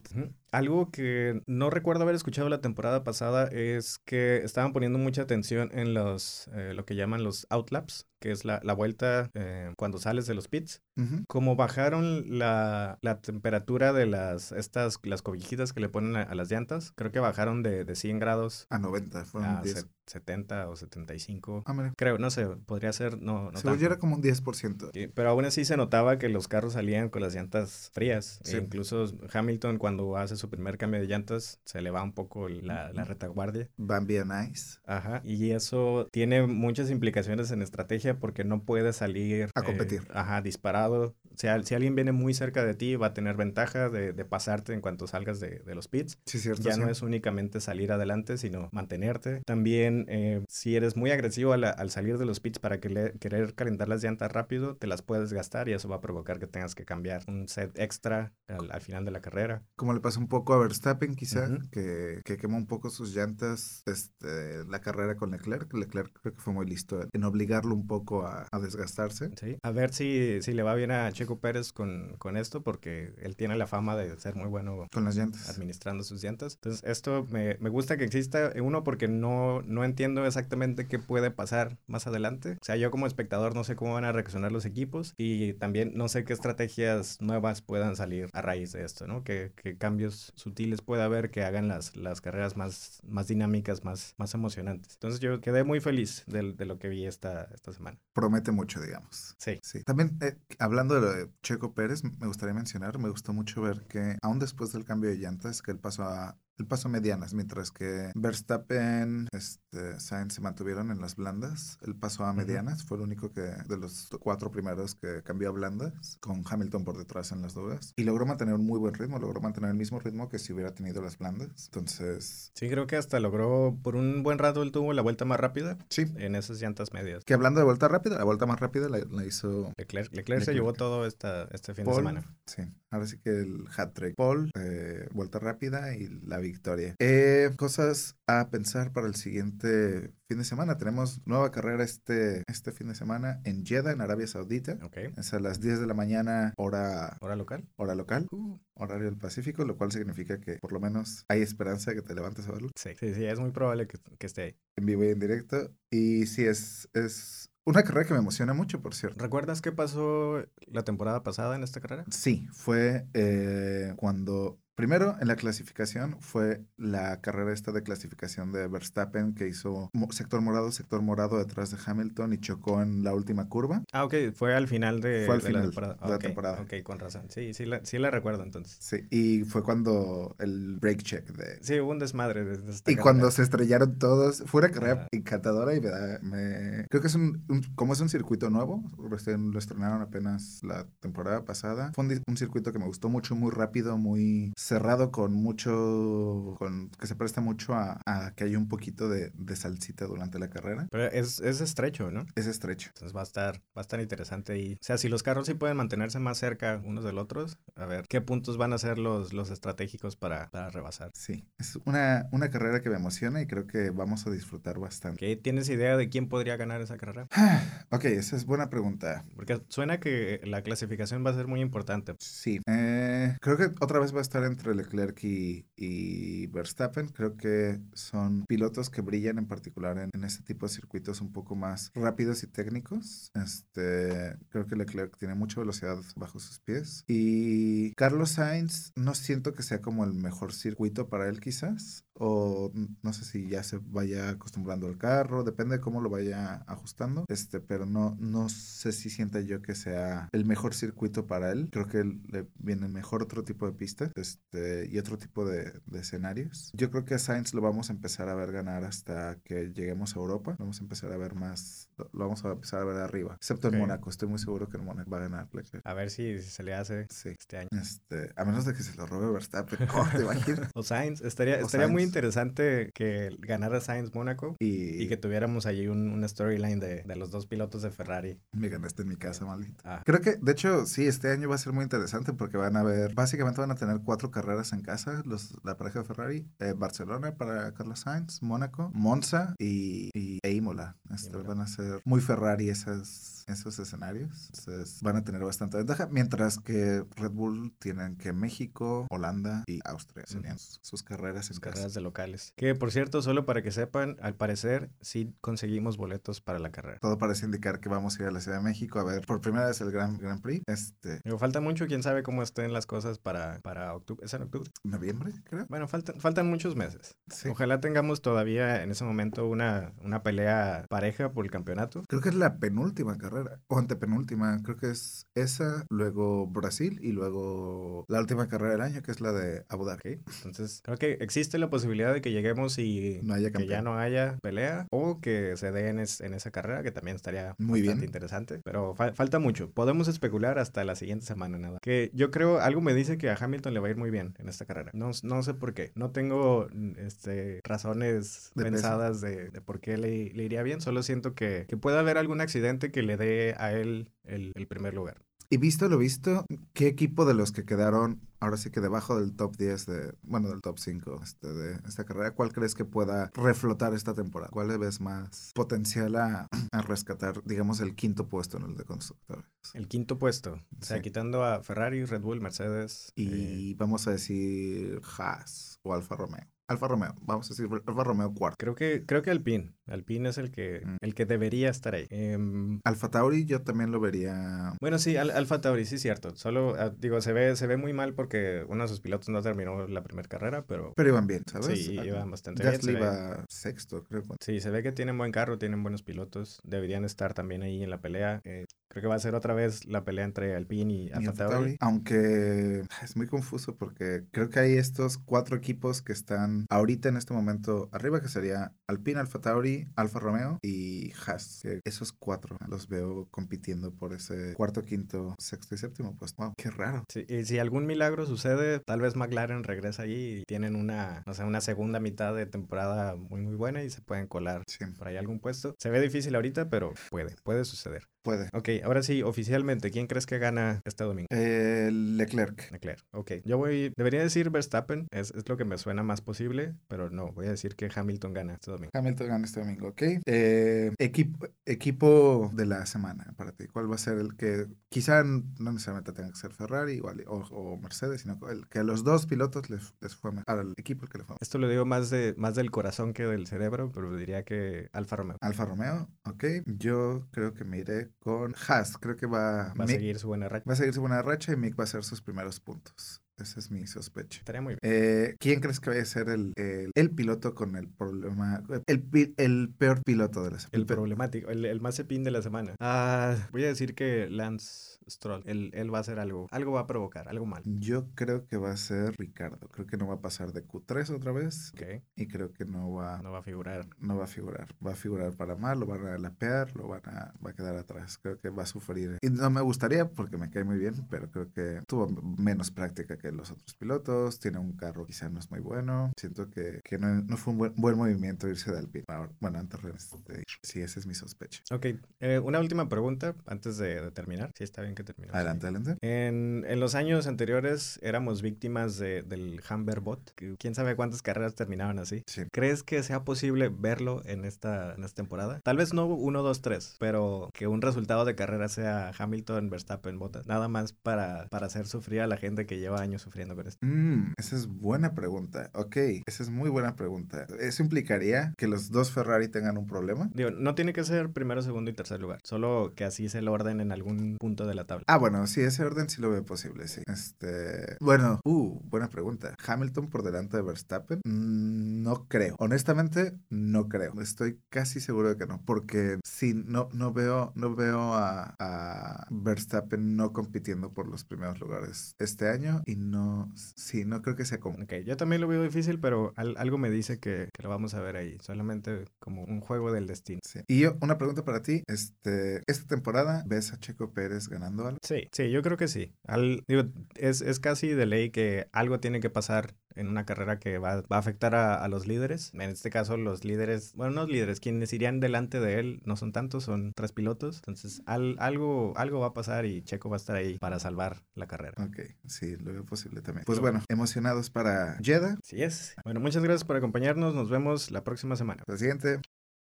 Algo 0.57 0.90
que 0.90 1.42
no 1.47 1.69
recuerdo 1.69 2.05
haber 2.05 2.14
escuchado 2.14 2.49
la 2.49 2.62
temporada 2.62 3.05
pasada 3.05 3.45
es 3.49 3.99
que 4.07 4.38
estaban 4.38 4.73
poniendo 4.73 4.99
mucha 4.99 5.21
atención 5.21 5.69
en 5.75 5.92
los, 5.92 6.49
eh, 6.55 6.73
lo 6.75 6.87
que 6.87 6.95
llaman 6.95 7.23
los 7.23 7.47
outlaps, 7.51 8.09
que 8.21 8.31
es 8.31 8.47
la, 8.47 8.62
la 8.64 8.73
vuelta 8.73 9.31
eh, 9.35 9.75
cuando 9.77 9.99
sales 9.99 10.27
de 10.27 10.33
los 10.33 10.49
pits. 10.49 10.83
Como 11.29 11.57
bajaron 11.57 12.38
la, 12.38 12.99
la, 13.03 13.21
temperatura 13.21 13.92
de 13.92 14.07
las, 14.07 14.51
estas, 14.53 14.99
las 15.03 15.21
cobijitas 15.21 15.75
que 15.75 15.81
le 15.81 15.90
ponen 15.90 16.16
a, 16.16 16.35
las 16.35 16.51
llantas, 16.51 16.90
creo 16.97 17.12
que 17.12 17.21
bajaron 17.21 17.62
de, 17.62 17.85
de 17.85 17.95
100 17.95 18.19
grados. 18.19 18.66
A 18.71 18.79
90, 18.79 19.27
fueron 19.27 19.61
10. 19.61 19.87
70 20.07 20.69
o 20.69 20.77
75. 20.77 21.64
Ah, 21.66 21.92
creo, 21.97 22.19
no 22.19 22.31
sé, 22.31 22.47
podría 22.47 22.92
ser, 22.92 23.21
no, 23.21 23.51
no 23.51 23.59
Según 23.59 23.83
era 23.83 23.99
como 23.99 24.16
un 24.16 24.23
10%. 24.23 25.11
pero 25.14 25.31
aún 25.31 25.45
así 25.45 25.64
se 25.64 25.77
notaba 25.77 26.19
que 26.19 26.29
los 26.29 26.49
carros 26.49 26.75
salían 26.75 27.09
con 27.09 27.23
las 27.23 27.35
llantas 27.35 27.90
frías. 27.92 28.40
E 28.45 28.57
incluso 28.57 29.07
Hamilton 29.33 29.79
cuando 29.79 30.16
hace 30.16 30.37
su 30.37 30.49
primer 30.49 30.79
cambio 30.79 31.01
de 31.01 31.07
llantas 31.07 31.61
se 31.64 31.83
le 31.83 31.90
va 31.90 32.03
un 32.03 32.12
poco 32.12 32.49
la, 32.49 32.92
la 32.92 33.05
retaguardia. 33.05 33.69
Van 33.77 34.07
bien 34.07 34.29
nice. 34.29 34.79
Ajá, 34.87 35.21
y 35.25 35.51
eso 35.51 36.09
tiene 36.12 36.47
muchas 36.47 36.90
implicaciones 36.90 37.51
en 37.51 37.62
estrategia 37.62 38.19
porque 38.19 38.45
no 38.45 38.62
puede 38.62 38.92
salir... 38.92 39.51
A 39.55 39.62
competir. 39.62 40.03
Eh, 40.03 40.12
ajá, 40.14 40.42
disparado. 40.42 41.14
Sea, 41.37 41.62
si 41.62 41.75
alguien 41.75 41.94
viene 41.94 42.12
muy 42.12 42.35
cerca 42.35 42.64
de 42.64 42.75
ti, 42.75 42.96
va 42.96 43.09
a 43.09 43.14
tener 43.14 43.37
ventaja 43.37 43.88
de, 43.88 44.12
de 44.12 44.25
pasarte 44.25 44.72
en 44.72 44.81
cuanto 44.81 45.07
salgas 45.07 45.40
de, 45.40 45.61
de 45.61 45.75
los 45.75 45.88
pits. 45.88 46.18
Sí, 46.27 46.38
cierto. 46.38 46.62
Ya 46.62 46.77
no 46.77 46.88
es 46.88 47.03
únicamente 47.03 47.61
salir 47.61 47.92
adelante, 47.92 48.38
sino 48.38 48.68
mantenerte. 48.72 49.42
También, 49.46 50.07
eh, 50.09 50.44
si 50.49 50.77
eres 50.77 50.96
muy 50.96 51.11
agresivo 51.11 51.53
al, 51.53 51.64
al, 51.64 51.90
salir 51.90 52.18
de 52.18 52.27
los 52.27 52.40
pits 52.40 52.59
para 52.59 52.81
que 52.81 53.12
querer 53.20 53.55
calentar 53.55 53.88
las 53.88 54.03
llantas 54.03 54.33
rápido, 54.33 54.77
te 54.77 54.87
las 54.87 55.03
puedes 55.03 55.33
gastar 55.33 55.68
y 55.68 55.72
eso 55.72 55.88
va 55.88 55.96
a 55.96 56.01
provocar 56.01 56.38
que 56.38 56.46
tengas 56.46 56.75
que 56.75 56.85
cambiar 56.85 57.22
un 57.29 57.49
set 57.49 57.79
extra 57.79 58.33
al, 58.49 58.70
al 58.70 58.81
final 58.81 59.05
de 59.05 59.11
la 59.11 59.20
carrera. 59.20 59.62
Como 59.77 59.92
le 59.92 60.01
pasa 60.01 60.20
un 60.20 60.29
poco 60.29 60.55
a 60.55 60.59
Verstappen, 60.59 61.14
quizá, 61.16 61.49
que, 61.70 62.20
que 62.25 62.37
quemó 62.37 62.57
un 62.57 62.66
poco 62.66 62.90
sus 62.90 63.14
llantas 63.14 63.83
este, 63.87 64.64
la 64.68 64.81
carrera 64.81 65.16
con 65.16 65.31
Leclerc. 65.33 65.72
Leclerc 65.75 66.12
creo 66.22 66.35
que 66.35 66.40
fue 66.40 66.53
muy 66.53 66.66
listo 66.66 67.01
en 67.12 67.25
obligarlo 67.25 67.75
un 67.75 67.87
poco 67.87 68.27
a, 68.27 68.46
a 68.51 68.59
desgastarse. 68.59 69.31
Sí, 69.38 69.59
a 69.62 69.70
ver 69.70 69.92
si, 69.92 70.40
si 70.40 70.53
le 70.53 70.62
va 70.62 70.75
bien 70.75 70.90
a 70.90 71.11
Checo 71.12 71.26
Pérez 71.35 71.73
con, 71.73 72.17
con, 72.19 72.37
esto, 72.37 72.62
porque 72.62 73.12
él 73.21 73.37
tiene 73.37 73.57
la 73.57 73.67
fama 73.67 73.97
de 73.97 74.17
ser 74.19 74.35
muy 74.37 74.49
bueno 74.49 74.87
con 74.93 75.05
las 75.05 75.17
llantas. 75.17 75.49
Administrando 75.51 76.05
sus 76.05 76.23
llantas. 76.23 76.55
Entonces, 76.55 76.83
esto 76.85 77.27
me, 77.31 77.57
me 77.61 77.71
gusta 77.71 77.97
que 77.97 78.05
exista, 78.05 78.53
uno, 78.62 78.85
porque 78.85 79.09
no, 79.09 79.62
no 79.62 79.85
entiendo 79.85 80.25
exactamente 80.25 80.87
qué 80.87 80.99
puede 80.99 81.31
pasar 81.31 81.79
más 81.87 82.07
adelante. 82.07 82.59
O 82.61 82.65
sea, 82.65 82.77
yo 82.77 82.91
como 82.91 83.07
espectador 83.07 83.55
no 83.55 83.65
sé 83.65 83.77
cómo 83.77 83.95
van 83.95 84.05
a 84.05 84.12
reaccionar 84.12 84.53
los 84.53 84.65
equipos 84.65 85.15
y 85.17 85.55
también 85.55 85.93
no 85.95 86.09
sé 86.09 86.25
qué 86.25 86.33
estrategias 86.33 87.21
nuevas 87.21 87.62
puedan 87.62 87.97
salir 87.97 88.29
a 88.33 88.43
raíz 88.43 88.73
de 88.73 88.85
esto, 88.85 89.07
¿no? 89.07 89.25
Qué, 89.25 89.53
qué 89.57 89.77
cambios 89.77 90.33
sutiles 90.37 90.83
puede 90.83 91.03
haber 91.03 91.31
que 91.31 91.45
hagan 91.45 91.69
las, 91.69 91.97
las 91.97 92.21
carreras 92.21 92.57
más, 92.57 93.01
más 93.05 93.29
dinámicas, 93.29 93.85
más, 93.85 94.15
más 94.19 94.35
emocionantes. 94.35 94.95
Entonces, 94.95 95.21
yo 95.21 95.41
quedé 95.41 95.65
muy 95.65 95.81
feliz 95.81 96.25
de, 96.27 96.53
de 96.53 96.65
lo 96.67 96.79
que 96.79 96.89
vi 96.89 97.07
esta, 97.07 97.49
esta 97.55 97.73
semana. 97.73 97.99
Promete 98.12 98.53
mucho, 98.53 98.81
digamos. 98.81 99.35
Sí. 99.39 99.59
Sí. 99.62 99.83
También, 99.85 100.19
eh, 100.21 100.37
hablando 100.59 100.95
de 100.95 101.01
lo 101.01 101.16
Checo 101.43 101.75
Pérez, 101.75 102.03
me 102.05 102.27
gustaría 102.27 102.55
mencionar, 102.55 102.99
me 102.99 103.09
gustó 103.11 103.33
mucho 103.33 103.63
ver 103.63 103.87
que 103.89 104.17
aún 104.23 104.39
después 104.39 104.73
del 104.73 104.85
cambio 104.85 105.11
de 105.11 105.17
llantas, 105.17 105.63
que 105.63 105.71
él 105.73 105.79
pasó 105.79 106.05
a 106.05 106.39
el 106.59 106.66
paso 106.66 106.88
medianas, 106.88 107.35
mientras 107.35 107.71
que 107.71 108.11
Verstappen, 108.14 109.29
este, 109.33 110.01
Sainz 110.01 110.35
se 110.35 110.40
mantuvieron 110.40 110.90
en 110.90 111.01
las 111.01 111.16
blandas. 111.16 111.79
El 111.83 111.95
paso 111.95 112.25
a 112.25 112.33
medianas 112.33 112.85
fue 112.85 112.97
el 112.99 113.05
único 113.05 113.33
que 113.33 113.42
de 113.42 113.77
los 113.77 114.09
cuatro 114.21 114.51
primeros 114.51 114.95
que 114.95 115.23
cambió 115.23 115.51
a 115.51 115.53
blandas, 115.53 116.16
con 116.21 116.42
Hamilton 116.49 116.85
por 116.85 116.97
detrás 116.97 117.33
en 117.33 117.42
las 117.42 117.55
dudas. 117.55 117.92
Y 117.97 118.05
logró 118.05 118.27
mantener 118.27 118.55
un 118.55 118.66
muy 118.66 118.79
buen 118.79 118.95
ritmo, 118.95 119.19
logró 119.19 119.40
mantener 119.40 119.71
el 119.71 119.77
mismo 119.77 120.01
ritmo 120.01 120.29
que 120.29 120.38
si 120.38 120.53
hubiera 120.53 120.75
tenido 120.75 121.03
las 121.03 121.19
blandas. 121.19 121.66
Entonces... 121.66 122.53
Sí, 122.55 122.69
creo 122.69 122.87
que 122.87 122.97
hasta 122.97 123.21
logró, 123.21 123.77
por 123.83 123.97
un 123.97 124.23
buen 124.23 124.38
rato 124.38 124.62
él 124.62 124.73
tuvo 124.73 124.92
la 124.92 125.03
vuelta 125.03 125.25
más 125.25 125.38
rápida. 125.38 125.79
Sí. 125.90 126.07
En 126.16 126.35
esas 126.37 126.61
llantas 126.61 126.92
medias. 126.92 127.25
Que 127.25 127.35
hablando 127.35 127.61
de 127.61 127.64
vuelta 127.64 127.88
rápida, 127.88 128.16
la 128.16 128.25
vuelta 128.25 128.47
más 128.47 128.61
rápida 128.61 128.88
la, 128.88 129.25
hizo... 129.25 129.73
Leclerc. 129.77 130.12
Leclerc, 130.14 130.42
se 130.42 130.55
llevó 130.55 130.73
todo 130.73 131.07
esta, 131.07 131.45
este 131.53 131.75
fin 131.75 131.85
de 131.85 131.95
semana. 131.95 132.37
Sí, 132.47 132.62
ahora 132.90 133.07
sí 133.07 133.18
que 133.18 133.31
el 133.31 133.64
hat-trick. 133.77 134.14
Paul, 134.16 134.51
eh, 134.59 135.09
vuelta 135.12 135.38
rápida 135.38 135.94
y 135.96 136.09
la 136.25 136.38
victoria. 136.38 136.94
Eh, 136.99 137.51
cosas 137.57 138.16
a 138.27 138.49
pensar 138.51 138.92
para 138.92 139.07
el 139.07 139.14
siguiente 139.14 140.12
fin 140.29 140.38
de 140.38 140.44
semana. 140.44 140.79
Tenemos 140.79 141.20
nueva 141.27 141.51
carrera 141.51 141.85
este, 141.85 142.42
este 142.49 142.72
fin 142.72 142.88
de 142.88 142.94
semana 142.94 143.40
en 143.44 143.64
Jeddah, 143.64 143.92
en 143.92 144.01
Arabia 144.01 144.27
Saudita. 144.27 144.79
Okay. 144.83 145.12
Es 145.16 145.33
a 145.35 145.40
las 145.40 145.61
10 145.61 145.81
de 145.81 145.87
la 145.87 145.94
mañana, 145.94 146.55
hora... 146.57 147.16
¿Hora 147.20 147.37
local? 147.37 147.68
Hora 147.77 147.94
local. 147.94 148.27
Uh. 148.31 148.59
Horario 148.79 149.07
del 149.07 149.16
Pacífico, 149.16 149.64
lo 149.64 149.77
cual 149.77 149.90
significa 149.90 150.38
que 150.38 150.59
por 150.59 150.72
lo 150.72 150.81
menos 150.81 151.25
hay 151.29 151.40
esperanza 151.40 151.90
de 151.90 151.96
que 151.96 152.03
te 152.03 152.14
levantes 152.14 152.46
a 152.46 152.53
verlo. 152.53 152.70
Sí, 152.77 152.90
sí, 152.99 153.14
sí, 153.14 153.25
es 153.25 153.40
muy 153.40 153.51
probable 153.51 153.87
que, 153.87 153.99
que 154.18 154.27
esté 154.27 154.42
ahí. 154.42 154.57
En 154.77 154.87
vivo 154.87 155.05
y 155.05 155.09
en 155.09 155.18
directo. 155.18 155.75
Y 155.90 156.27
sí, 156.27 156.44
es, 156.44 156.88
es 156.92 157.51
una 157.67 157.83
carrera 157.83 158.07
que 158.07 158.15
me 158.15 158.21
emociona 158.21 158.55
mucho, 158.55 158.81
por 158.81 158.95
cierto. 158.95 159.23
¿Recuerdas 159.23 159.61
qué 159.61 159.73
pasó 159.73 160.43
la 160.69 160.85
temporada 160.85 161.23
pasada 161.23 161.57
en 161.57 161.65
esta 161.65 161.81
carrera? 161.81 162.05
Sí, 162.11 162.47
fue 162.53 163.09
eh, 163.13 163.93
cuando 163.97 164.61
Primero, 164.77 165.17
en 165.23 165.29
la 165.29 165.37
clasificación 165.37 166.19
fue 166.21 166.61
la 166.77 167.23
carrera 167.23 167.55
esta 167.55 167.73
de 167.73 167.83
clasificación 167.83 168.53
de 168.53 168.69
Verstappen 168.69 169.35
que 169.35 169.49
hizo 169.49 169.91
sector 170.11 170.43
morado, 170.43 170.71
sector 170.71 171.01
morado 171.01 171.39
detrás 171.39 171.71
de 171.71 171.79
Hamilton 171.83 172.35
y 172.35 172.39
chocó 172.39 172.83
en 172.83 173.03
la 173.03 173.15
última 173.15 173.49
curva. 173.49 173.83
Ah, 173.91 174.05
ok, 174.05 174.15
fue 174.35 174.55
al 174.55 174.69
final 174.69 175.01
de, 175.01 175.25
fue 175.25 175.37
al 175.37 175.41
final 175.41 175.62
la 175.62 175.69
temporada. 175.69 175.95
De 175.95 176.09
la 176.11 176.19
temporada. 176.19 176.61
Ok, 176.61 176.75
con 176.83 176.99
razón. 176.99 177.23
Sí, 177.31 177.55
sí 177.55 177.65
la, 177.65 177.83
sí 177.87 177.99
la 177.99 178.11
recuerdo 178.11 178.43
entonces. 178.43 178.77
Sí, 178.79 179.07
y 179.11 179.45
fue 179.45 179.62
cuando 179.62 180.37
el 180.41 180.79
break 180.79 181.03
check 181.03 181.27
de... 181.31 181.59
Sí, 181.62 181.81
hubo 181.81 181.93
un 181.93 181.99
desmadre. 181.99 182.45
De 182.45 182.71
esta 182.71 182.93
y 182.93 182.97
cuando 182.97 183.31
se 183.31 183.45
estrellaron 183.45 183.99
todos, 183.99 184.45
fue 184.45 184.61
una 184.61 184.71
carrera 184.71 185.09
encantadora 185.11 185.75
y 185.75 185.81
me 185.81 185.89
da... 185.89 186.19
Me... 186.21 186.87
Creo 186.91 187.01
que 187.01 187.09
es 187.09 187.15
un, 187.15 187.47
como 187.77 187.95
es 187.95 188.01
un 188.01 188.11
circuito 188.11 188.51
nuevo, 188.51 188.85
lo 188.99 189.59
estrenaron 189.59 190.03
apenas 190.03 190.61
la 190.62 190.87
temporada 191.01 191.47
pasada, 191.47 191.93
fue 191.95 192.05
un, 192.05 192.23
un 192.29 192.37
circuito 192.37 192.73
que 192.73 192.79
me 192.79 192.85
gustó 192.85 193.09
mucho, 193.09 193.35
muy 193.35 193.51
rápido, 193.51 193.97
muy 193.97 194.53
cerrado 194.67 195.13
con 195.13 195.33
mucho, 195.33 196.57
con 196.59 196.91
que 196.91 197.07
se 197.07 197.15
presta 197.15 197.41
mucho 197.41 197.75
a, 197.75 198.01
que 198.35 198.45
haya 198.45 198.59
un 198.59 198.69
poquito 198.69 199.09
de, 199.09 199.33
salsita 199.55 200.07
durante 200.07 200.39
la 200.39 200.51
carrera. 200.51 200.87
Pero 200.91 201.05
es, 201.05 201.41
es, 201.41 201.61
estrecho, 201.61 202.11
¿no? 202.11 202.27
Es 202.35 202.47
estrecho. 202.47 202.89
Entonces 202.89 203.17
va 203.17 203.21
a 203.21 203.25
estar, 203.25 203.57
va 203.77 203.81
a 203.81 203.81
estar 203.81 204.01
interesante 204.01 204.59
y, 204.59 204.75
o 204.75 204.79
sea, 204.81 204.99
si 204.99 205.09
los 205.09 205.23
carros 205.23 205.47
sí 205.47 205.55
pueden 205.55 205.77
mantenerse 205.77 206.19
más 206.19 206.39
cerca 206.39 206.81
unos 206.85 207.05
del 207.05 207.19
otro, 207.19 207.47
a 207.77 207.87
ver, 207.87 208.05
¿qué 208.09 208.21
puntos 208.21 208.59
van 208.59 208.73
a 208.73 208.79
ser 208.79 208.99
los, 208.99 209.33
los 209.33 209.51
estratégicos 209.51 210.17
para, 210.17 210.51
para 210.51 210.69
rebasar? 210.69 211.11
Sí, 211.15 211.47
es 211.59 211.79
una, 211.85 212.29
una 212.33 212.51
carrera 212.51 212.83
que 212.83 212.91
me 212.91 212.97
emociona 212.97 213.41
y 213.41 213.47
creo 213.47 213.67
que 213.67 213.91
vamos 213.91 214.27
a 214.27 214.31
disfrutar 214.31 214.79
bastante. 214.79 215.37
¿Tienes 215.37 215.69
idea 215.69 215.97
de 215.97 216.09
quién 216.09 216.29
podría 216.29 216.57
ganar 216.57 216.81
esa 216.81 216.97
carrera? 216.97 217.29
ok, 217.91 218.05
esa 218.07 218.37
es 218.37 218.45
buena 218.45 218.69
pregunta. 218.69 219.25
Porque 219.35 219.63
suena 219.69 220.01
que 220.01 220.41
la 220.45 220.63
clasificación 220.63 221.25
va 221.25 221.31
a 221.31 221.35
ser 221.35 221.47
muy 221.47 221.61
importante. 221.61 222.15
Sí, 222.19 222.61
eh, 222.67 223.37
creo 223.41 223.57
que 223.57 223.71
otra 223.81 224.01
vez 224.01 224.13
va 224.13 224.19
a 224.19 224.23
estar 224.23 224.45
entre 224.57 224.75
Leclerc 224.75 225.23
y, 225.23 226.47
Verstappen. 226.47 227.09
Creo 227.09 227.37
que 227.37 227.79
son 227.92 228.47
pilotos 228.47 228.88
que 228.88 229.03
brillan 229.03 229.38
en 229.38 229.47
particular 229.47 229.99
en, 229.99 230.25
este 230.25 230.42
tipo 230.42 230.66
de 230.66 230.73
circuitos 230.73 231.21
un 231.21 231.33
poco 231.33 231.55
más 231.55 231.90
rápidos 231.95 232.42
y 232.42 232.47
técnicos. 232.47 233.31
Este, 233.35 234.37
creo 234.49 234.66
que 234.66 234.77
Leclerc 234.77 235.16
tiene 235.19 235.35
mucha 235.35 235.61
velocidad 235.61 235.99
bajo 236.16 236.38
sus 236.38 236.59
pies. 236.61 237.05
Y 237.07 237.92
Carlos 237.95 238.31
Sainz 238.31 238.92
no 238.97 239.14
siento 239.14 239.53
que 239.53 239.62
sea 239.62 239.83
como 239.83 240.05
el 240.05 240.14
mejor 240.14 240.53
circuito 240.55 241.09
para 241.09 241.29
él 241.29 241.40
quizás. 241.40 242.06
O 242.19 242.73
no 243.03 243.13
sé 243.13 243.25
si 243.25 243.49
ya 243.49 243.63
se 243.63 243.79
vaya 243.79 244.31
acostumbrando 244.31 244.87
al 244.87 244.99
carro, 244.99 245.45
depende 245.45 245.77
de 245.77 245.81
cómo 245.81 246.01
lo 246.01 246.11
vaya 246.11 246.63
ajustando, 246.67 247.25
este, 247.29 247.61
pero 247.61 247.87
no, 247.87 248.17
no 248.19 248.49
sé 248.49 248.93
si 248.93 249.11
sienta 249.11 249.41
yo 249.41 249.63
que 249.63 249.75
sea 249.75 250.29
el 250.33 250.45
mejor 250.45 250.75
circuito 250.75 251.27
para 251.27 251.53
él. 251.53 251.69
Creo 251.71 251.89
que 251.89 252.05
le 252.05 252.47
viene 252.59 252.89
mejor 252.89 253.23
otro 253.23 253.45
tipo 253.45 253.67
de 253.67 253.73
pista 253.73 254.11
este, 254.15 254.89
y 254.91 254.99
otro 254.99 255.19
tipo 255.19 255.45
de, 255.45 255.81
escenarios. 255.95 256.71
Yo 256.75 256.91
creo 256.91 257.05
que 257.05 257.15
a 257.15 257.19
Sainz 257.19 257.55
lo 257.55 257.63
vamos 257.63 257.89
a 257.89 257.93
empezar 257.93 258.29
a 258.29 258.35
ver 258.35 258.53
ganar 258.53 258.85
hasta 258.85 259.39
que 259.45 259.73
lleguemos 259.73 260.15
a 260.15 260.21
Europa. 260.21 260.57
Vamos 260.59 260.81
a 260.81 260.83
empezar 260.83 261.13
a 261.13 261.17
ver 261.17 261.35
más, 261.35 261.89
lo 261.97 262.09
vamos 262.13 262.45
a 262.45 262.53
empezar 262.53 262.83
a 262.83 262.85
ver 262.85 262.97
arriba, 262.97 263.35
excepto 263.35 263.69
en 263.69 263.79
Mónaco. 263.79 264.11
Estoy 264.11 264.29
muy 264.29 264.39
seguro 264.39 264.69
que 264.69 264.77
en 264.77 264.85
Mónaco 264.85 265.11
va 265.11 265.19
a 265.19 265.21
ganar 265.23 265.49
A 265.85 265.95
ver 265.95 266.11
si, 266.11 266.39
se 266.41 266.63
le 266.63 266.75
hace 266.75 267.07
este 267.11 267.57
año. 267.57 267.69
Este, 267.73 268.33
a 268.37 268.45
menos 268.45 268.65
de 268.65 268.75
que 268.75 268.83
se 268.83 268.95
lo 268.97 269.07
robe 269.07 269.33
Verstappen. 269.33 269.79
o 270.75 270.83
Sainz. 270.83 271.21
Estaría, 271.23 271.61
estaría 271.61 271.89
muy 271.89 272.06
interesante 272.07 272.90
que 272.95 273.31
ganara 273.38 273.81
Sainz 273.81 274.14
Mónaco 274.14 274.57
y, 274.59 275.07
que 275.07 275.16
tuviéramos 275.16 275.66
allí 275.66 275.87
un, 275.88 276.11
una 276.11 276.27
storyline 276.27 276.81
de, 276.81 277.03
de, 277.03 277.16
los 277.16 277.31
dos 277.31 277.47
pilotos 277.47 277.83
de 277.83 277.90
Ferrari. 277.90 278.40
Me 278.53 278.69
ganaste 278.69 279.03
en 279.03 279.09
mi 279.09 279.16
casa, 279.16 279.45
maldito. 279.45 279.83
Ah. 279.85 280.03
Creo 280.05 280.21
que, 280.21 280.37
de 280.37 280.53
hecho, 280.53 280.87
sí, 280.87 281.07
este 281.07 281.31
año 281.31 281.49
va 281.49 281.55
a 281.55 281.59
ser 281.59 281.73
muy 281.73 281.85
interesante 281.85 282.33
porque 282.33 282.57
van 282.57 282.77
a 282.77 282.83
ver, 282.83 283.14
básicamente 283.14 283.61
van 283.61 283.71
a 283.71 283.77
tener 283.77 284.01
cuatro 284.05 284.31
carreras 284.31 284.73
en 284.73 284.81
casa, 284.81 285.23
los, 285.25 285.55
la 285.64 285.77
pareja 285.77 286.01
de 286.01 286.05
Ferrari, 286.05 286.49
eh, 286.59 286.75
Barcelona 286.77 287.37
para 287.37 287.73
Carlos 287.73 288.01
Sainz, 288.01 288.42
Mónaco, 288.42 288.90
Monza 288.95 289.55
y, 289.59 290.11
y 290.14 290.38
e 290.42 290.53
Imola. 290.53 290.97
Este, 291.14 291.37
van 291.37 291.61
a 291.61 291.66
ser 291.66 292.01
muy 292.05 292.21
Ferrari 292.21 292.69
esas, 292.69 293.36
esos 293.47 293.79
escenarios. 293.79 294.51
Entonces 294.59 295.01
van 295.03 295.17
a 295.17 295.25
tener 295.25 295.43
bastante 295.43 295.77
ventaja, 295.77 296.09
mientras 296.11 296.59
que 296.59 297.05
Red 297.17 297.31
Bull 297.31 297.75
tienen 297.79 298.17
que 298.17 298.33
México, 298.33 299.07
Holanda 299.11 299.65
y 299.67 299.81
Austria 299.85 300.25
serían 300.27 300.59
sus 300.59 301.03
carreras 301.03 301.51
en 301.51 301.59
carreras 301.59 301.95
de 301.95 302.01
locales. 302.01 302.53
Que 302.57 302.75
por 302.75 302.91
cierto, 302.91 303.23
solo 303.23 303.47
para 303.47 303.63
que 303.63 303.71
sepan, 303.71 304.17
al 304.21 304.35
parecer 304.35 304.91
sí 305.01 305.35
conseguimos 305.41 305.97
boletos 305.97 306.41
para 306.41 306.59
la 306.59 306.71
carrera. 306.71 306.99
Todo 307.01 307.19
parece 307.19 307.47
indicar 307.47 307.81
que 307.81 307.89
vamos 307.89 308.19
a 308.19 308.23
ir 308.23 308.29
a 308.29 308.33
la 308.33 308.41
Ciudad 308.41 308.59
de 308.59 308.65
México 308.65 308.99
a 308.99 309.05
ver 309.05 309.25
por 309.27 309.41
primera 309.41 309.67
vez 309.67 309.81
el 309.81 309.91
Gran, 309.91 310.19
Grand 310.19 310.41
Prix. 310.41 310.63
Este... 310.67 311.21
Pero 311.23 311.39
falta 311.39 311.61
mucho, 311.61 311.87
quién 311.87 312.03
sabe 312.03 312.23
cómo 312.23 312.43
estén 312.43 312.73
las 312.73 312.87
cosas 312.87 313.19
para, 313.19 313.61
para 313.61 313.95
octubre. 313.95 314.25
¿Es 314.25 314.35
en 314.35 314.43
octubre? 314.43 314.71
Noviembre, 314.85 315.33
creo. 315.45 315.67
Bueno, 315.69 315.89
faltan, 315.89 316.21
faltan 316.21 316.49
muchos 316.49 316.77
meses. 316.77 317.17
Ojalá 317.51 317.81
tengamos 317.81 318.23
todavía 318.23 318.83
en 318.83 318.91
ese 318.91 319.05
momento 319.05 319.47
una, 319.47 319.93
una 320.03 320.23
pelea 320.23 320.87
pareja 320.89 321.33
por 321.33 321.45
el 321.45 321.51
campeonato. 321.51 322.03
Creo 322.09 322.21
que 322.21 322.29
es 322.29 322.35
la 322.35 322.59
penúltima 322.59 323.17
carrera, 323.19 323.36
o 323.68 323.79
antepenúltima. 323.79 324.61
Creo 324.62 324.77
que 324.77 324.90
es 324.90 325.27
esa, 325.35 325.85
luego 325.90 326.46
Brasil 326.46 326.99
y 327.03 327.12
luego 327.12 328.05
la 328.09 328.20
última 328.20 328.49
carrera 328.49 328.72
del 328.72 328.81
año, 328.81 329.03
que 329.03 329.11
es 329.11 329.20
la 329.20 329.33
de 329.33 329.64
Abu 329.68 329.85
Dhabi. 329.85 330.22
Entonces, 330.44 330.81
creo 330.85 330.96
que 330.96 331.12
existe 331.20 331.59
la 331.59 331.70
posibilidad 331.70 332.12
de 332.12 332.20
que 332.20 332.33
lleguemos 332.33 332.79
y 332.79 333.20
que 333.53 333.66
ya 333.66 333.83
no 333.83 333.99
haya 333.99 334.38
pelea 334.42 334.87
o 334.90 335.20
que 335.20 335.57
se 335.57 335.72
dé 335.72 335.88
en, 335.88 335.99
esa 335.99 336.51
carrera, 336.51 336.83
que 336.83 336.90
también 336.90 337.16
estaría 337.16 337.55
muy 337.59 337.81
bastante 337.81 338.01
bien. 338.01 338.09
interesante. 338.09 338.61
Pero 338.64 338.94
falta 338.94 339.38
mucho. 339.38 339.70
Podemos 339.70 340.09
especular 340.09 340.59
hasta 340.59 340.85
la 340.85 340.94
siguiente 340.94 341.27
semana, 341.27 341.59
nada. 341.59 341.79
Que 341.81 342.11
yo 342.14 342.31
creo, 342.31 342.61
algo 342.61 342.81
me 342.81 342.94
dice 342.94 343.18
que 343.18 343.31
a 343.31 343.37
Hamilton 343.38 343.75
le 343.75 343.81
va 343.81 343.88
a 343.88 343.90
ir 343.90 343.96
muy 343.96 344.11
bien 344.11 344.35
en 344.38 344.49
esta 344.49 344.64
carrera. 344.64 344.90
No, 344.94 345.11
no 345.22 345.42
sé 345.42 345.55
por 345.55 345.75
qué. 345.75 345.92
No 345.94 346.11
tengo 346.11 346.68
este, 346.99 347.61
razones 347.64 348.51
pensadas 348.55 349.20
de, 349.20 349.51
por 349.64 349.81
qué 349.81 349.96
le, 349.96 350.11
iría 350.11 350.62
bien. 350.62 350.81
Solo 350.81 351.03
siento 351.03 351.35
que, 351.35 351.66
puede 351.81 351.99
haber 351.99 352.18
algún 352.18 352.40
accidente 352.40 352.90
que 352.90 353.03
le 353.03 353.16
dé 353.16 353.26
a 353.59 353.73
él 353.73 354.12
el 354.25 354.53
primer 354.69 354.95
lugar. 354.95 355.23
Y 355.49 355.59
visto 355.59 355.89
lo 355.89 355.99
visto, 355.99 356.45
¿qué 356.73 356.89
equipo 356.89 357.25
de 357.25 357.35
los 357.35 357.53
que 357.53 357.65
quedaron 357.65 358.21
ahora 358.41 358.57
sí 358.57 358.71
que 358.71 358.81
debajo 358.81 359.19
del 359.19 359.35
top 359.35 359.57
10 359.57 359.87
de, 359.87 360.15
bueno, 360.23 360.49
del 360.49 360.61
top 360.61 360.79
5 360.79 361.21
este, 361.23 361.53
de 361.53 361.75
esta 361.87 362.05
carrera, 362.05 362.33
¿cuál 362.33 362.53
crees 362.53 362.75
que 362.75 362.85
pueda 362.85 363.31
reflotar 363.35 363.95
esta 363.95 364.15
temporada? 364.15 364.51
¿Cuál 364.51 364.69
le 364.69 364.77
ves 364.77 365.01
más 365.01 365.53
potencial 365.55 366.17
a, 366.17 366.49
rescatar, 366.73 367.43
digamos, 367.45 367.81
el 367.81 367.95
quinto 367.95 368.29
puesto 368.29 368.57
en 368.59 368.65
el 368.65 368.77
de 368.77 368.85
constructores? 368.85 369.47
El 369.75 369.89
quinto 369.89 370.19
puesto, 370.19 370.61
o 370.81 370.85
sea, 370.85 371.01
quitando 371.01 371.45
a 371.45 371.62
Ferrari, 371.62 372.05
Red 372.05 372.21
Bull, 372.21 372.41
Mercedes. 372.41 373.12
Y 373.15 373.73
eh, 373.73 373.75
vamos 373.77 374.07
a 374.07 374.12
decir 374.12 375.01
Haas 375.19 375.81
o 375.83 375.95
Alfa 375.95 376.17
Romeo. 376.17 376.47
Alfa 376.69 376.89
Romeo, 376.89 377.15
vamos 377.23 377.47
a 377.47 377.51
decir 377.51 377.69
Alfa 377.87 378.05
Romeo 378.05 378.35
cuarto. 378.35 378.57
Creo 378.59 378.75
que, 378.75 379.05
creo 379.07 379.23
que 379.23 379.31
Alpine. 379.31 379.73
Alpine 379.87 380.31
es 380.31 380.39
el 380.39 380.51
que, 380.51 380.83
mm. 380.85 380.97
el 381.01 381.15
que 381.15 381.25
debería 381.25 381.71
estar 381.71 381.95
ahí. 381.95 382.07
Em, 382.11 382.81
Alfa 382.85 383.09
Tauri 383.09 383.45
yo 383.45 383.63
también 383.63 383.93
lo 383.93 384.01
vería. 384.01 384.75
Bueno, 384.81 384.99
sí, 384.99 385.17
Alfa 385.17 385.61
Tauri, 385.61 385.85
sí, 385.85 385.99
cierto. 385.99 386.35
Solo, 386.35 386.75
ah, 386.77 386.91
digo, 386.97 387.21
se 387.21 387.33
ve, 387.33 387.55
se 387.55 387.69
ve 387.69 387.77
muy 387.77 387.93
mal 387.93 388.15
porque 388.15 388.65
uno 388.69 388.83
de 388.83 388.89
sus 388.89 389.01
pilotos 389.01 389.29
no 389.29 389.43
terminó 389.43 389.87
la 389.87 390.03
primera 390.03 390.29
carrera, 390.29 390.67
pero... 390.67 390.93
Pero 390.97 391.09
iban 391.11 391.29
bien, 391.29 391.43
¿sabes? 391.47 391.85
Sí, 391.85 391.95
iban 391.95 392.31
bastante 392.31 392.65
Gasly 392.65 392.95
bien. 392.95 393.05
iba 393.05 393.45
sexto, 393.49 394.03
creo. 394.03 394.23
Sí, 394.41 394.61
se 394.61 394.71
ve 394.71 394.83
que 394.83 394.91
tienen 394.91 395.17
buen 395.17 395.31
carro, 395.31 395.59
tienen 395.59 395.83
buenos 395.85 396.03
pilotos. 396.03 396.61
Deberían 396.65 397.05
estar 397.05 397.33
también 397.33 397.63
ahí 397.63 397.83
en 397.83 397.91
la 397.91 398.01
pelea. 398.01 398.41
Eh, 398.45 398.65
creo 398.88 399.03
que 399.03 399.09
va 399.09 399.14
a 399.14 399.20
ser 399.20 399.35
otra 399.35 399.55
vez 399.55 399.87
la 399.87 400.05
pelea 400.05 400.25
entre 400.25 400.55
Alpine 400.55 400.92
y 400.92 401.11
Alfa 401.12 401.33
Tauri. 401.33 401.77
Aunque 401.81 402.85
es 403.03 403.16
muy 403.16 403.27
confuso 403.27 403.77
porque 403.77 404.25
creo 404.31 404.51
que 404.51 404.61
hay 404.61 404.77
estos 404.77 405.18
cuatro 405.18 405.57
equipos 405.57 406.03
que 406.03 406.12
están 406.12 406.66
ahorita 406.70 407.09
en 407.09 407.16
este 407.16 407.35
momento 407.35 407.88
arriba, 407.92 408.20
que 408.20 408.29
sería 408.29 408.72
Alpine, 408.87 409.20
Alfa 409.20 409.40
Tauri, 409.40 409.88
Alfa 409.96 410.18
Romeo 410.18 410.59
y 410.62 411.12
Haas. 411.27 411.62
esos 411.85 412.12
cuatro 412.12 412.57
los 412.68 412.88
veo 412.88 413.29
compitiendo 413.31 413.92
por 413.94 414.12
ese 414.12 414.55
cuarto, 414.55 414.85
quinto, 414.85 415.35
sexto 415.38 415.75
y 415.75 415.79
séptimo. 415.79 416.16
Pues 416.16 416.35
wow, 416.37 416.53
qué 416.57 416.70
raro. 416.70 417.05
Sí, 417.12 417.25
y 417.29 417.44
si 417.44 417.59
algún 417.59 417.87
milagro 417.87 418.27
sucede, 418.27 418.81
tal 418.81 419.01
vez 419.01 419.16
McLaren 419.16 419.64
regresa 419.64 420.03
allí 420.03 420.38
y 420.38 420.42
tienen 420.44 420.77
una, 420.77 421.22
no 421.27 421.35
sé, 421.35 421.44
una 421.44 421.61
segunda 421.61 422.01
mitad 422.01 422.35
de 422.35 422.46
temporada 422.46 423.16
muy, 423.16 423.40
muy 423.40 423.55
buena 423.55 423.83
y 423.83 423.90
se 423.90 424.01
pueden 424.03 424.27
colar 424.27 424.62
por 424.99 425.09
ahí 425.09 425.16
algún 425.16 425.40
puesto. 425.40 425.75
Se 425.79 425.90
ve 425.90 426.01
difícil 426.01 426.35
ahorita, 426.35 426.68
pero 426.68 426.92
puede, 427.11 427.35
puede 427.42 427.64
suceder. 427.64 428.07
Puede. 428.27 428.49
Ok, 428.55 428.71
ahora 428.83 429.05
sí, 429.05 429.23
oficialmente, 429.23 429.93
¿quién 429.93 430.09
crees 430.09 430.27
que 430.27 430.39
gana 430.39 430.81
este 430.85 431.05
domingo? 431.05 431.29
Eh, 431.31 431.91
Leclerc. 431.93 432.73
Leclerc, 432.73 432.99
ok. 433.12 433.35
Yo 433.45 433.57
voy, 433.57 433.93
debería 433.97 434.21
decir 434.21 434.51
Verstappen, 434.51 435.07
es, 435.12 435.31
es, 435.31 435.49
lo 435.49 435.57
que 435.57 435.65
me 435.65 435.79
suena 435.79 436.03
más 436.03 436.23
posible, 436.23 436.75
pero 436.89 437.09
no, 437.09 437.31
voy 437.31 437.47
a 437.47 437.51
decir 437.51 437.77
que 437.77 437.89
Hamilton 437.95 438.35
gana 438.35 438.55
este 438.55 438.73
domingo. 438.73 438.91
Hamilton 438.95 439.29
gana 439.29 439.45
este 439.45 439.61
domingo, 439.61 439.87
ok. 439.91 440.03
Eh, 440.27 440.91
equipo, 440.99 441.47
equipo 441.67 442.51
de 442.53 442.67
la 442.67 442.85
semana 442.87 443.33
para 443.37 443.53
ti, 443.53 443.69
¿cuál 443.69 443.89
va 443.89 443.95
a 443.95 443.99
ser 443.99 444.19
el 444.19 444.35
que 444.37 444.67
quizá 444.89 445.23
no 445.23 445.71
necesariamente 445.71 446.12
tenga 446.12 446.31
que 446.31 446.37
ser 446.37 446.53
Ferrari 446.53 446.95
igual, 446.95 447.23
o, 447.29 447.79
Mercedes, 447.81 448.23
sino 448.23 448.41
el 448.51 448.67
que 448.67 448.81
a 448.81 448.83
los 448.83 449.05
dos 449.05 449.27
pilotos 449.27 449.71
les, 449.71 449.95
les 450.01 450.17
fue 450.17 450.33
al 450.47 450.75
equipo 450.77 451.05
el 451.05 451.11
que 451.12 451.19
le 451.19 451.25
fue 451.25 451.37
Esto 451.41 451.59
lo 451.59 451.69
digo 451.69 451.85
más, 451.85 452.11
de, 452.11 452.35
más 452.37 452.57
del 452.57 452.73
corazón 452.73 453.12
que 453.12 453.25
del 453.25 453.47
cerebro, 453.47 453.93
pero 453.93 454.17
diría 454.17 454.43
que 454.43 454.89
Alfa 454.93 455.15
Romeo. 455.15 455.37
Alfa 455.41 455.65
Romeo, 455.65 456.09
ok. 456.25 456.45
Yo 456.65 457.29
creo 457.31 457.55
que 457.55 457.65
me 457.65 457.79
iré 457.79 458.16
con 458.19 458.55
Haas. 458.55 458.97
Creo 458.99 459.17
que 459.17 459.27
va, 459.27 459.75
va 459.75 459.85
a 459.85 459.89
seguir 459.89 460.19
su 460.19 460.29
buena 460.29 460.49
racha. 460.49 460.65
Va 460.69 460.75
a 460.75 460.77
seguir 460.77 460.95
su 460.95 461.01
buena 461.01 461.23
racha 461.23 461.53
y 461.53 461.57
Mick 461.57 461.79
va 461.79 461.83
a 461.83 461.85
hacer 461.85 462.05
sus 462.05 462.23
primeros 462.23 462.61
puntos. 462.61 463.23
Esa 463.38 463.61
es 463.61 463.70
mi 463.70 463.87
sospecha. 463.87 464.38
Estaría 464.38 464.62
muy 464.62 464.75
bien. 464.75 464.81
Eh, 464.83 465.37
¿Quién 465.38 465.61
crees 465.61 465.79
que 465.81 465.90
vaya 465.90 466.03
a 466.03 466.07
ser 466.07 466.29
el, 466.31 466.53
el, 466.57 467.11
piloto 467.11 467.55
con 467.55 467.77
el 467.77 467.88
problema, 467.88 468.62
el, 468.87 469.35
el, 469.37 469.75
peor 469.77 470.03
piloto 470.03 470.42
de 470.42 470.53
la 470.53 470.59
semana? 470.59 470.70
El 470.72 470.87
problemático, 470.87 471.51
el, 471.51 471.64
el 471.66 471.81
más 471.81 471.99
epín 471.99 472.25
de 472.25 472.31
la 472.31 472.40
semana. 472.40 472.77
Ah, 472.81 473.37
voy 473.53 473.64
a 473.64 473.68
decir 473.68 473.94
que 473.94 474.29
Lance 474.31 474.96
Stroll. 475.09 475.42
Él, 475.46 475.70
él, 475.75 475.92
va 475.92 475.99
a 475.99 476.01
hacer 476.01 476.18
algo. 476.18 476.46
Algo 476.51 476.72
va 476.72 476.81
a 476.81 476.87
provocar, 476.87 477.29
algo 477.29 477.46
mal. 477.46 477.62
Yo 477.64 478.09
creo 478.14 478.46
que 478.46 478.57
va 478.57 478.70
a 478.70 478.77
ser 478.77 479.14
Ricardo. 479.18 479.68
Creo 479.68 479.87
que 479.87 479.96
no 479.96 480.07
va 480.07 480.14
a 480.14 480.20
pasar 480.20 480.53
de 480.53 480.66
Q3 480.66 481.14
otra 481.14 481.33
vez. 481.33 481.72
Ok. 481.75 482.03
Y 482.16 482.27
creo 482.27 482.53
que 482.53 482.64
no 482.64 482.92
va... 482.92 483.20
No 483.22 483.33
va 483.33 483.38
a 483.38 483.42
figurar. 483.42 483.87
No 483.99 484.16
va 484.16 484.25
a 484.25 484.29
figurar. 484.29 484.75
Va 484.85 484.92
a 484.92 484.96
figurar 484.96 485.37
para 485.37 485.57
mal, 485.57 485.79
lo 485.79 485.87
van 485.87 486.07
a 486.07 486.18
lapear, 486.18 486.75
lo 486.75 486.88
van 486.88 487.03
a... 487.07 487.35
Va 487.44 487.51
a 487.51 487.55
quedar 487.55 487.77
atrás. 487.77 488.18
Creo 488.18 488.40
que 488.40 488.49
va 488.49 488.64
a 488.64 488.66
sufrir. 488.66 489.18
Y 489.20 489.31
no 489.31 489.51
me 489.51 489.61
gustaría 489.61 490.09
porque 490.09 490.37
me 490.37 490.51
cae 490.51 490.64
muy 490.64 490.79
bien, 490.79 490.94
pero 491.09 491.31
creo 491.31 491.53
que 491.53 491.83
tuvo 491.87 492.09
menos 492.38 492.70
práctica 492.70 493.16
que 493.16 493.26
los 493.33 493.51
otros 493.51 493.75
pilotos. 493.75 494.39
Tiene 494.39 494.59
un 494.59 494.73
carro 494.73 495.07
quizá 495.07 495.29
no 495.29 495.39
es 495.39 495.51
muy 495.51 495.61
bueno. 495.61 496.12
Siento 496.17 496.51
que, 496.51 496.81
que 496.85 496.99
no, 496.99 497.23
no, 497.23 497.37
fue 497.37 497.53
un 497.53 497.59
buen, 497.59 497.75
buen, 497.77 497.97
movimiento 497.97 498.49
irse 498.49 498.71
de 498.73 498.79
Alpine. 498.79 499.05
Bueno, 499.41 499.59
antes 499.59 499.83
de... 499.83 500.45
Sí, 500.62 500.81
esa 500.81 501.01
es 501.01 501.07
mi 501.07 501.15
sospecha. 501.15 501.62
Ok. 501.71 501.87
Eh, 502.21 502.39
una 502.39 502.61
última 502.61 502.89
pregunta 502.89 503.35
antes 503.47 503.79
de, 503.79 504.01
de 504.01 504.11
terminar. 504.11 504.51
Si 504.57 504.65
está 504.65 504.83
bien 504.83 504.95
que 504.95 505.05
termine. 505.05 505.33
Adelante, 505.33 505.67
adelante. 505.67 505.97
En, 506.01 506.65
en, 506.67 506.81
los 506.81 506.95
años 506.95 507.27
anteriores 507.27 507.99
éramos 508.03 508.43
víctimas 508.43 508.99
de, 508.99 509.23
del 509.23 509.61
Humberbot. 509.69 510.35
Quién 510.59 510.75
sabe 510.75 510.97
cuántas 510.97 511.23
carreras 511.23 511.55
terminaban 511.55 511.99
así. 511.99 512.23
¿Crees 512.53 512.83
que 512.83 513.03
sea 513.03 513.25
posible 513.25 513.69
verlo 513.69 514.23
en 514.25 514.45
esta, 514.45 514.95
en 514.95 515.05
esta 515.05 515.17
temporada? 515.17 515.61
Tal 515.62 515.77
vez 515.77 515.95
no 515.95 516.07
1, 516.07 516.43
2, 516.43 516.62
3, 516.62 516.97
pero 516.99 517.51
que 517.55 517.67
un 517.67 517.83
resultado 517.83 518.25
de 518.25 518.35
carrera 518.35 518.69
sea 518.69 519.12
Hamilton, 519.17 519.71
Verstappen, 519.71 520.19
Bottas. 520.19 520.47
Nada 520.47 520.69
más 520.69 520.93
para, 520.93 521.47
para 521.49 521.67
hacer 521.67 521.87
sufrir 521.87 522.21
a 522.21 522.27
la 522.27 522.37
gente 522.37 522.67
que 522.67 522.79
lleva 522.79 523.01
años 523.01 523.16
años 523.17 523.23
sufriendo 523.23 523.55
con 523.57 523.67
esto. 523.67 523.85
Mm, 523.85 524.33
esa 524.37 524.57
es 524.57 524.67
buena 524.67 525.15
pregunta. 525.15 525.71
Ok, 525.75 525.97
esa 526.27 526.43
es 526.43 526.51
muy 526.51 526.71
buena 526.71 526.97
pregunta. 526.97 527.47
¿Eso 527.61 527.83
implicaría 527.83 528.53
que 528.57 528.67
los 528.67 528.91
dos 528.91 529.11
Ferrari 529.11 529.49
tengan 529.49 529.79
un 529.79 529.87
problema? 529.87 530.31
Digo, 530.35 530.51
no 530.51 530.75
tiene 530.75 530.93
que 530.93 531.05
ser 531.05 531.31
primero, 531.33 531.63
segundo 531.63 531.91
y 531.91 531.95
tercer 531.95 532.21
lugar, 532.21 532.41
solo 532.45 532.93
que 532.95 533.05
así 533.05 533.29
se 533.29 533.37
el 533.37 533.49
orden 533.49 533.81
en 533.81 533.93
algún 533.93 534.37
punto 534.39 534.67
de 534.67 534.75
la 534.75 534.85
tabla. 534.85 535.05
Ah, 535.07 535.19
bueno, 535.19 535.47
sí, 535.47 535.61
ese 535.61 535.85
orden 535.85 536.09
sí 536.09 536.21
lo 536.21 536.31
veo 536.31 536.45
posible, 536.45 536.89
sí. 536.89 537.03
Este, 537.07 537.97
bueno, 538.01 538.41
uh, 538.45 538.81
buena 538.85 539.09
pregunta. 539.09 539.55
Hamilton 539.65 540.09
por 540.09 540.23
delante 540.23 540.57
de 540.57 540.63
Verstappen? 540.63 541.21
Mm, 541.25 542.03
no 542.03 542.27
creo. 542.29 542.57
Honestamente, 542.59 543.35
no 543.51 543.89
creo. 543.89 544.21
Estoy 544.21 544.61
casi 544.71 545.01
seguro 545.01 545.29
de 545.29 545.37
que 545.37 545.47
no, 545.47 545.63
porque 545.65 546.19
sí, 546.25 546.55
no, 546.55 546.89
no 546.93 547.13
veo, 547.13 547.53
no 547.55 547.75
veo 547.75 548.15
a, 548.15 548.55
a 548.59 549.27
Verstappen 549.31 550.17
no 550.17 550.33
compitiendo 550.33 550.93
por 550.93 551.09
los 551.09 551.25
primeros 551.25 551.61
lugares 551.61 552.15
este 552.19 552.49
año 552.49 552.83
y 552.87 552.97
no, 553.07 553.51
sí, 553.55 554.05
no 554.05 554.23
creo 554.23 554.37
que 554.37 554.45
sea 554.45 554.61
como. 554.61 554.83
Ok, 554.83 554.95
yo 555.05 555.16
también 555.16 555.40
lo 555.40 555.49
veo 555.49 555.62
difícil, 555.62 555.99
pero 556.01 556.33
algo 556.37 556.79
me 556.79 556.90
dice 556.90 557.19
que, 557.21 557.49
que, 557.53 557.62
lo 557.62 557.69
vamos 557.69 557.95
a 557.95 558.01
ver 558.01 558.16
ahí, 558.16 558.37
solamente 558.40 559.05
como 559.19 559.45
un 559.45 559.61
juego 559.61 559.92
del 559.92 560.07
destino. 560.07 560.40
Sí. 560.45 560.61
Y 560.69 560.81
yo, 560.81 560.97
una 561.01 561.19
pregunta 561.19 561.45
para 561.45 561.62
ti, 561.62 561.83
este, 561.87 562.62
esta 562.66 562.87
temporada, 562.87 563.45
¿ves 563.47 563.73
a 563.73 563.79
Checo 563.79 564.12
Pérez 564.12 564.49
ganando 564.49 564.87
algo? 564.87 564.99
Sí, 565.03 565.29
sí, 565.33 565.51
yo 565.51 565.62
creo 565.62 565.77
que 565.77 565.88
sí. 565.88 566.12
Al, 566.27 566.64
digo, 566.69 566.85
es, 567.14 567.40
es 567.40 567.61
casi 567.61 567.88
de 567.88 568.07
ley 568.07 568.31
que 568.31 568.69
algo 568.73 569.01
tiene 569.01 569.21
que 569.21 569.31
pasar 569.31 569.75
en 569.97 570.09
una 570.09 570.27
carrera 570.27 570.59
que 570.59 570.79
va, 570.79 570.97
va 571.03 571.16
a 571.16 571.19
afectar 571.19 571.55
a, 571.55 571.83
a, 571.83 571.88
los 571.88 572.07
líderes. 572.07 572.53
En 572.55 572.61
este 572.61 572.90
caso, 572.90 573.16
los 573.16 573.45
líderes, 573.45 573.95
bueno, 573.95 574.12
no 574.12 574.21
los 574.23 574.31
líderes, 574.31 574.61
quienes 574.61 574.92
irían 574.92 575.21
delante 575.21 575.59
de 575.59 575.81
él 575.81 576.03
no 576.05 576.16
son 576.16 576.33
tantos, 576.33 576.64
son 576.64 576.92
tres 576.95 577.12
pilotos. 577.12 577.57
Entonces, 577.57 578.03
al, 578.07 578.37
algo, 578.38 578.92
algo 578.97 579.21
va 579.21 579.29
a 579.29 579.35
pasar 579.35 579.64
y 579.64 579.83
Checo 579.83 580.11
va 580.11 580.16
a 580.16 580.19
estar 580.19 580.37
ahí 580.37 580.59
para 580.59 580.79
salvar 580.79 581.23
la 581.35 581.47
carrera. 581.47 581.83
Ok, 581.83 582.01
sí, 582.27 582.57
lo 582.57 582.73
veo 582.73 582.85
posible 582.97 583.21
también. 583.21 583.45
Pues 583.45 583.61
bueno, 583.61 583.83
emocionados 583.89 584.49
para 584.49 584.97
Jeddah. 585.03 585.37
Sí 585.43 585.63
es. 585.63 585.95
Bueno, 586.05 586.21
muchas 586.21 586.43
gracias 586.43 586.65
por 586.65 586.77
acompañarnos. 586.77 587.35
Nos 587.35 587.51
vemos 587.51 587.91
la 587.91 588.03
próxima 588.03 588.37
semana. 588.37 588.63
La 588.67 588.79
siguiente. 588.79 589.21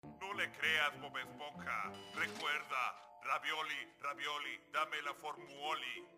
No 0.02 0.34
le 0.34 0.50
creas, 0.58 0.92
Bob 1.00 1.16
Esponja. 1.16 1.92
Recuerda, 2.18 2.82
ravioli, 3.24 3.80
ravioli, 4.02 4.60
dame 4.72 4.96
la 5.02 5.14
formuoli. 5.14 6.12